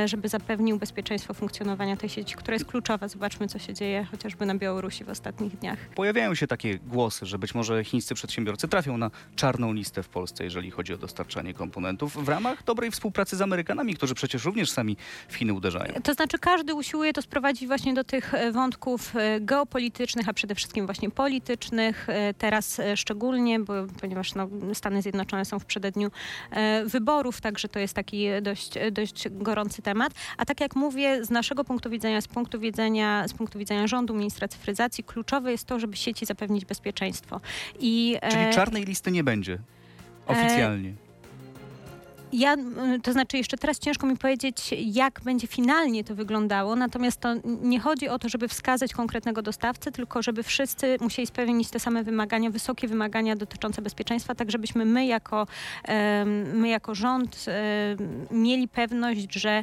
żeby 0.04 0.28
zapewnił 0.28 0.78
bezpieczeństwo 0.78 1.34
funkcjonowania 1.34 1.96
tej 1.96 2.08
sieci, 2.08 2.34
która 2.34 2.54
jest 2.54 2.64
kluczowa. 2.64 3.08
Zobaczmy, 3.08 3.48
co 3.48 3.58
się 3.58 3.74
dzieje 3.74 4.06
chociażby 4.10 4.46
na 4.46 4.54
Białorusi 4.54 5.04
w 5.04 5.08
ostatnich 5.08 5.58
dniach. 5.58 5.78
Pojawiają 5.94 6.34
się 6.34 6.46
takie 6.46 6.78
głosy, 6.78 7.26
że 7.26 7.38
być 7.38 7.54
może 7.54 7.84
chińscy 7.84 8.14
przedsiębiorcy 8.14 8.43
przedsiębiorcy 8.44 8.68
trafią 8.68 8.98
na 8.98 9.10
czarną 9.36 9.72
listę 9.72 10.02
w 10.02 10.08
Polsce, 10.08 10.44
jeżeli 10.44 10.70
chodzi 10.70 10.94
o 10.94 10.98
dostarczanie 10.98 11.54
komponentów 11.54 12.24
w 12.24 12.28
ramach 12.28 12.64
dobrej 12.64 12.90
współpracy 12.90 13.36
z 13.36 13.42
Amerykanami, 13.42 13.94
którzy 13.94 14.14
przecież 14.14 14.44
również 14.44 14.70
sami 14.70 14.96
w 15.28 15.34
Chiny 15.34 15.52
uderzają. 15.52 15.94
To 16.02 16.14
znaczy 16.14 16.38
każdy 16.38 16.74
usiłuje 16.74 17.12
to 17.12 17.22
sprowadzić 17.22 17.66
właśnie 17.66 17.94
do 17.94 18.04
tych 18.04 18.34
e, 18.34 18.52
wątków 18.52 19.16
e, 19.16 19.40
geopolitycznych, 19.40 20.28
a 20.28 20.32
przede 20.32 20.54
wszystkim 20.54 20.86
właśnie 20.86 21.10
politycznych. 21.10 22.08
E, 22.08 22.34
teraz 22.34 22.80
szczególnie, 22.94 23.60
bo, 23.60 23.72
ponieważ 24.00 24.34
no, 24.34 24.48
Stany 24.74 25.02
Zjednoczone 25.02 25.44
są 25.44 25.58
w 25.58 25.64
przededniu 25.64 26.10
wyborów, 26.86 27.40
także 27.40 27.68
to 27.68 27.78
jest 27.78 27.94
taki 27.94 28.26
dość, 28.42 28.74
dość 28.92 29.28
gorący 29.30 29.82
temat. 29.82 30.12
A 30.36 30.44
tak 30.44 30.60
jak 30.60 30.76
mówię, 30.76 31.24
z 31.24 31.30
naszego 31.30 31.64
punktu 31.64 31.90
widzenia, 31.90 32.20
z 32.20 32.28
punktu 32.28 32.60
widzenia, 32.60 33.28
z 33.28 33.32
punktu 33.32 33.58
widzenia 33.58 33.86
rządu, 33.86 34.14
ministra 34.14 34.48
cyfryzacji, 34.48 35.04
kluczowe 35.04 35.52
jest 35.52 35.64
to, 35.64 35.78
żeby 35.78 35.96
sieci 35.96 36.26
zapewnić 36.26 36.64
bezpieczeństwo. 36.64 37.40
I 37.80 38.16
Czyli 38.34 38.46
e, 38.46 38.52
czarnej 38.52 38.84
listy 38.84 39.10
nie 39.10 39.24
będzie 39.24 39.58
oficjalnie. 40.26 40.94
Ja, 42.36 42.56
to 43.02 43.12
znaczy 43.12 43.36
jeszcze 43.36 43.56
teraz 43.56 43.78
ciężko 43.78 44.06
mi 44.06 44.16
powiedzieć, 44.16 44.74
jak 44.78 45.20
będzie 45.24 45.46
finalnie 45.46 46.04
to 46.04 46.14
wyglądało, 46.14 46.76
natomiast 46.76 47.20
to 47.20 47.34
nie 47.44 47.80
chodzi 47.80 48.08
o 48.08 48.18
to, 48.18 48.28
żeby 48.28 48.48
wskazać 48.48 48.92
konkretnego 48.92 49.42
dostawcę, 49.42 49.92
tylko 49.92 50.22
żeby 50.22 50.42
wszyscy 50.42 50.96
musieli 51.00 51.26
spełnić 51.26 51.70
te 51.70 51.80
same 51.80 52.04
wymagania, 52.04 52.50
wysokie 52.50 52.88
wymagania 52.88 53.36
dotyczące 53.36 53.82
bezpieczeństwa, 53.82 54.34
tak 54.34 54.50
żebyśmy 54.50 54.84
my 54.84 55.06
jako, 55.06 55.46
my 56.54 56.68
jako 56.68 56.94
rząd 56.94 57.46
mieli 58.30 58.68
pewność, 58.68 59.34
że 59.34 59.50
e, 59.50 59.62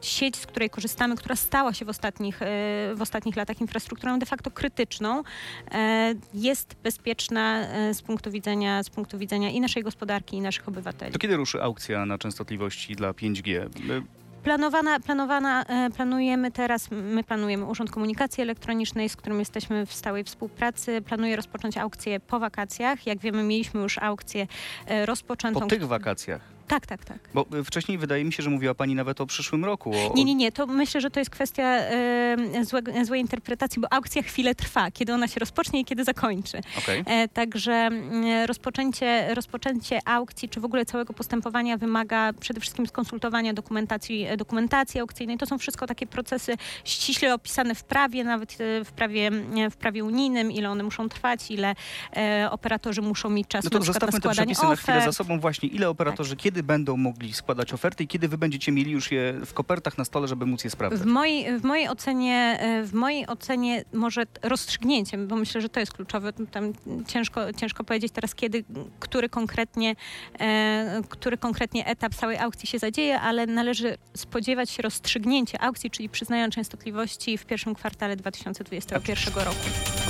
sieć, 0.00 0.36
z 0.36 0.46
której 0.46 0.70
korzystamy, 0.70 1.16
która 1.16 1.36
stała 1.36 1.72
się 1.72 1.84
w 1.84 1.88
ostatnich, 1.88 2.42
e, 2.42 2.46
w 2.94 3.02
ostatnich 3.02 3.36
latach 3.36 3.60
infrastrukturą 3.60 4.18
de 4.18 4.26
facto 4.26 4.50
krytyczną, 4.50 5.22
e, 5.70 6.14
jest 6.34 6.76
bezpieczna 6.82 7.64
z 7.92 8.02
punktu 8.02 8.30
widzenia, 8.30 8.82
z 8.82 8.90
punktu 8.90 9.18
widzenia 9.18 9.50
i 9.50 9.60
naszej 9.60 9.82
gospodarki, 9.82 10.36
i 10.36 10.40
naszych 10.40 10.68
obywateli. 10.68 11.12
To 11.12 11.18
kiedy 11.18 11.36
ruszy 11.36 11.62
na 12.06 12.18
częstotliwości 12.18 12.96
dla 12.96 13.12
5G. 13.12 13.70
Planowana, 14.44 15.00
planowana, 15.00 15.64
e, 15.64 15.90
planujemy 15.90 16.50
teraz, 16.50 16.90
my 16.90 17.24
planujemy 17.24 17.64
Urząd 17.64 17.90
Komunikacji 17.90 18.42
Elektronicznej, 18.42 19.08
z 19.08 19.16
którym 19.16 19.38
jesteśmy 19.38 19.86
w 19.86 19.92
stałej 19.92 20.24
współpracy. 20.24 21.02
Planuje 21.02 21.36
rozpocząć 21.36 21.76
aukcję 21.76 22.20
po 22.20 22.40
wakacjach. 22.40 23.06
Jak 23.06 23.18
wiemy, 23.18 23.42
mieliśmy 23.42 23.80
już 23.80 23.98
aukcję 23.98 24.46
e, 24.86 25.06
rozpoczętą. 25.06 25.60
Po 25.60 25.66
tych 25.66 25.86
wakacjach? 25.86 26.53
Tak, 26.68 26.86
tak, 26.86 27.04
tak. 27.04 27.18
Bo 27.34 27.46
y, 27.54 27.64
wcześniej 27.64 27.98
wydaje 27.98 28.24
mi 28.24 28.32
się, 28.32 28.42
że 28.42 28.50
mówiła 28.50 28.74
Pani 28.74 28.94
nawet 28.94 29.20
o 29.20 29.26
przyszłym 29.26 29.64
roku. 29.64 29.90
O... 29.90 30.12
Nie, 30.16 30.24
nie, 30.24 30.34
nie. 30.34 30.52
To 30.52 30.66
myślę, 30.66 31.00
że 31.00 31.10
to 31.10 31.20
jest 31.20 31.30
kwestia 31.30 31.78
y, 32.58 32.64
złe, 32.64 32.80
złej 33.04 33.20
interpretacji, 33.20 33.82
bo 33.82 33.92
aukcja 33.92 34.22
chwilę 34.22 34.54
trwa, 34.54 34.90
kiedy 34.90 35.14
ona 35.14 35.28
się 35.28 35.40
rozpocznie 35.40 35.80
i 35.80 35.84
kiedy 35.84 36.04
zakończy. 36.04 36.60
Okay. 36.78 37.04
E, 37.06 37.28
także 37.28 37.90
y, 38.42 38.46
rozpoczęcie, 38.46 39.34
rozpoczęcie 39.34 39.98
aukcji, 40.04 40.48
czy 40.48 40.60
w 40.60 40.64
ogóle 40.64 40.84
całego 40.84 41.12
postępowania 41.12 41.76
wymaga 41.76 42.32
przede 42.32 42.60
wszystkim 42.60 42.86
skonsultowania 42.86 43.54
dokumentacji, 43.54 44.24
e, 44.24 44.36
dokumentacji 44.36 45.00
aukcyjnej. 45.00 45.38
To 45.38 45.46
są 45.46 45.58
wszystko 45.58 45.86
takie 45.86 46.06
procesy 46.06 46.54
ściśle 46.84 47.34
opisane 47.34 47.74
w 47.74 47.84
prawie, 47.84 48.24
nawet 48.24 48.52
e, 48.60 48.84
w 48.84 48.92
prawie, 48.92 49.30
w 49.70 49.76
prawie 49.76 50.04
unijnym, 50.04 50.52
ile 50.52 50.70
one 50.70 50.82
muszą 50.82 51.08
trwać, 51.08 51.50
ile 51.50 51.74
e, 52.16 52.48
operatorzy 52.50 53.02
muszą 53.02 53.30
mieć 53.30 53.48
czas 53.48 53.64
no 53.64 53.70
to 53.70 53.78
na 53.78 53.84
zostawmy 53.84 54.20
te 54.20 54.30
przepisy 54.30 54.62
ofert. 54.62 54.70
na 54.70 54.92
chwilę 54.92 55.04
za 55.04 55.12
sobą 55.12 55.40
właśnie. 55.40 55.68
Ile 55.68 55.88
operatorzy, 55.88 56.36
tak. 56.36 56.42
kiedy 56.42 56.53
kiedy 56.54 56.62
będą 56.62 56.96
mogli 56.96 57.32
składać 57.32 57.72
oferty 57.72 58.04
i 58.04 58.06
kiedy 58.06 58.28
wy 58.28 58.38
będziecie 58.38 58.72
mieli 58.72 58.90
już 58.90 59.12
je 59.12 59.40
w 59.46 59.52
kopertach 59.52 59.98
na 59.98 60.04
stole, 60.04 60.28
żeby 60.28 60.46
móc 60.46 60.64
je 60.64 60.70
sprawdzać? 60.70 61.00
W 61.00 61.06
mojej, 61.06 61.58
w 61.58 61.64
mojej, 61.64 61.88
ocenie, 61.88 62.58
w 62.84 62.92
mojej 62.92 63.26
ocenie 63.26 63.84
może 63.92 64.22
rozstrzygnięciem, 64.42 65.28
bo 65.28 65.36
myślę, 65.36 65.60
że 65.60 65.68
to 65.68 65.80
jest 65.80 65.92
kluczowe. 65.92 66.32
Tam 66.32 66.72
ciężko, 67.06 67.52
ciężko 67.52 67.84
powiedzieć 67.84 68.12
teraz, 68.12 68.34
kiedy, 68.34 68.64
który 69.00 69.28
konkretnie, 69.28 69.96
e, 70.40 71.02
który 71.08 71.38
konkretnie 71.38 71.86
etap 71.86 72.14
całej 72.14 72.38
aukcji 72.38 72.68
się 72.68 72.78
zadzieje, 72.78 73.20
ale 73.20 73.46
należy 73.46 73.96
spodziewać 74.16 74.70
się 74.70 74.82
rozstrzygnięcia 74.82 75.58
aukcji, 75.58 75.90
czyli 75.90 76.08
przyznania 76.08 76.48
częstotliwości 76.48 77.38
w 77.38 77.46
pierwszym 77.46 77.74
kwartale 77.74 78.16
2021 78.16 79.44
roku. 79.44 80.03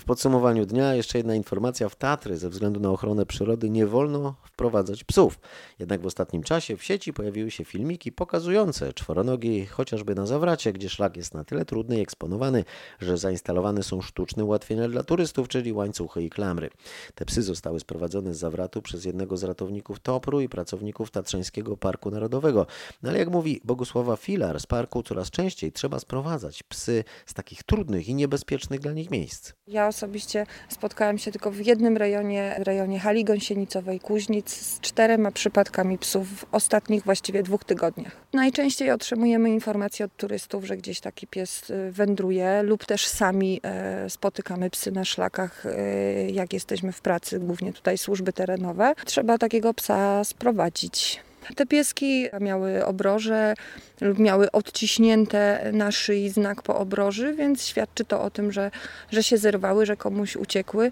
W 0.00 0.04
podsumowaniu 0.04 0.66
dnia 0.66 0.94
jeszcze 0.94 1.18
jedna 1.18 1.34
informacja. 1.34 1.88
W 1.88 1.96
Tatry 1.96 2.36
ze 2.36 2.48
względu 2.48 2.80
na 2.80 2.90
ochronę 2.90 3.26
przyrody 3.26 3.70
nie 3.70 3.86
wolno 3.86 4.34
wprowadzać 4.44 5.04
psów. 5.04 5.40
Jednak 5.78 6.00
w 6.00 6.06
ostatnim 6.06 6.42
czasie 6.42 6.76
w 6.76 6.84
sieci 6.84 7.12
pojawiły 7.12 7.50
się 7.50 7.64
filmiki 7.64 8.12
pokazujące 8.12 8.92
czworonogi 8.92 9.66
chociażby 9.66 10.14
na 10.14 10.26
zawracie, 10.26 10.72
gdzie 10.72 10.88
szlak 10.88 11.16
jest 11.16 11.34
na 11.34 11.44
tyle 11.44 11.64
trudny 11.64 11.98
i 11.98 12.00
eksponowany, 12.00 12.64
że 13.00 13.18
zainstalowane 13.18 13.82
są 13.82 14.00
sztuczne 14.00 14.44
ułatwienia 14.44 14.88
dla 14.88 15.02
turystów, 15.02 15.48
czyli 15.48 15.72
łańcuchy 15.72 16.22
i 16.22 16.30
klamry. 16.30 16.70
Te 17.14 17.24
psy 17.24 17.42
zostały 17.42 17.80
sprowadzone 17.80 18.34
z 18.34 18.38
zawratu 18.38 18.82
przez 18.82 19.04
jednego 19.04 19.36
z 19.36 19.44
ratowników 19.44 20.00
Topru 20.00 20.40
i 20.40 20.48
pracowników 20.48 21.10
Tatrzańskiego 21.10 21.76
Parku 21.76 22.10
Narodowego. 22.10 22.66
No 23.02 23.10
ale 23.10 23.18
jak 23.18 23.30
mówi 23.30 23.60
Bogusława 23.64 24.16
Filar, 24.16 24.60
z 24.60 24.66
parku 24.66 25.02
coraz 25.02 25.30
częściej 25.30 25.72
trzeba 25.72 25.98
sprowadzać 25.98 26.62
psy 26.62 27.04
z 27.26 27.34
takich 27.34 27.62
trudnych 27.62 28.08
i 28.08 28.14
niebezpiecznych 28.14 28.80
dla 28.80 28.92
nich 28.92 29.10
miejsc. 29.10 29.52
Ja 29.66 29.81
osobiście 29.86 30.46
spotkałam 30.68 31.18
się 31.18 31.32
tylko 31.32 31.50
w 31.50 31.66
jednym 31.66 31.96
rejonie, 31.96 32.54
rejonie 32.58 32.98
hali 32.98 33.24
gąsienicowej 33.24 34.00
Kuźnic 34.00 34.50
z 34.50 34.80
czterema 34.80 35.30
przypadkami 35.30 35.98
psów 35.98 36.28
w 36.28 36.44
ostatnich 36.52 37.04
właściwie 37.04 37.42
dwóch 37.42 37.64
tygodniach. 37.64 38.16
Najczęściej 38.32 38.90
otrzymujemy 38.90 39.50
informacje 39.50 40.06
od 40.06 40.16
turystów, 40.16 40.64
że 40.64 40.76
gdzieś 40.76 41.00
taki 41.00 41.26
pies 41.26 41.70
y, 41.70 41.92
wędruje 41.92 42.62
lub 42.62 42.84
też 42.84 43.06
sami 43.06 43.60
e, 43.62 44.10
spotykamy 44.10 44.70
psy 44.70 44.92
na 44.92 45.04
szlakach, 45.04 45.66
e, 45.66 46.30
jak 46.30 46.52
jesteśmy 46.52 46.92
w 46.92 47.00
pracy, 47.00 47.40
głównie 47.40 47.72
tutaj 47.72 47.98
służby 47.98 48.32
terenowe. 48.32 48.94
Trzeba 49.04 49.38
takiego 49.38 49.74
psa 49.74 50.24
sprowadzić. 50.24 51.20
Te 51.56 51.66
pieski 51.66 52.28
miały 52.40 52.86
obroże 52.86 53.54
lub 54.00 54.18
miały 54.18 54.50
odciśnięte 54.52 55.70
na 55.72 55.92
szyi 55.92 56.30
znak 56.30 56.62
po 56.62 56.78
obroży, 56.78 57.34
więc 57.34 57.66
świadczy 57.66 58.04
to 58.04 58.22
o 58.22 58.30
tym, 58.30 58.52
że, 58.52 58.70
że 59.10 59.22
się 59.22 59.38
zerwały, 59.38 59.86
że 59.86 59.96
komuś 59.96 60.36
uciekły. 60.36 60.90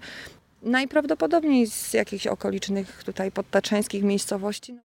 Najprawdopodobniej 0.61 1.67
z 1.67 1.93
jakichś 1.93 2.27
okolicznych 2.27 3.03
tutaj 3.03 3.31
podtaczańskich 3.31 4.03
miejscowości. 4.03 4.79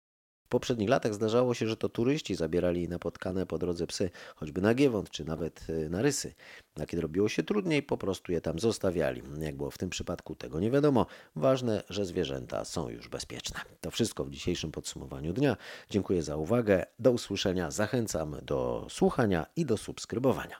W 0.46 0.48
poprzednich 0.48 0.90
latach 0.90 1.14
zdarzało 1.14 1.54
się, 1.54 1.68
że 1.68 1.78
to 1.78 1.90
turyści 1.90 2.36
zabierali 2.36 2.90
napotkane 2.90 3.46
po 3.46 3.58
drodze 3.58 3.88
psy, 3.88 4.10
choćby 4.36 4.62
na 4.62 4.74
Giewont 4.74 5.10
czy 5.10 5.26
nawet 5.26 5.70
y, 5.70 5.90
na 5.90 6.02
Rysy. 6.02 6.34
A 6.82 6.86
kiedy 6.86 7.02
robiło 7.02 7.30
się 7.30 7.44
trudniej, 7.44 7.84
po 7.84 7.98
prostu 7.98 8.32
je 8.32 8.42
tam 8.42 8.60
zostawiali. 8.60 9.22
Jak 9.40 9.56
było 9.56 9.72
w 9.72 9.78
tym 9.78 9.90
przypadku, 9.90 10.36
tego 10.36 10.60
nie 10.60 10.72
wiadomo. 10.72 11.06
Ważne, 11.36 11.84
że 11.90 12.06
zwierzęta 12.06 12.66
są 12.66 12.90
już 12.90 13.08
bezpieczne. 13.08 13.60
To 13.82 13.92
wszystko 13.92 14.26
w 14.26 14.30
dzisiejszym 14.30 14.72
podsumowaniu 14.72 15.34
dnia. 15.34 15.58
Dziękuję 15.90 16.24
za 16.24 16.36
uwagę. 16.36 16.86
Do 17.00 17.12
usłyszenia. 17.12 17.72
Zachęcam 17.72 18.36
do 18.42 18.88
słuchania 18.90 19.46
i 19.56 19.66
do 19.66 19.78
subskrybowania. 19.78 20.58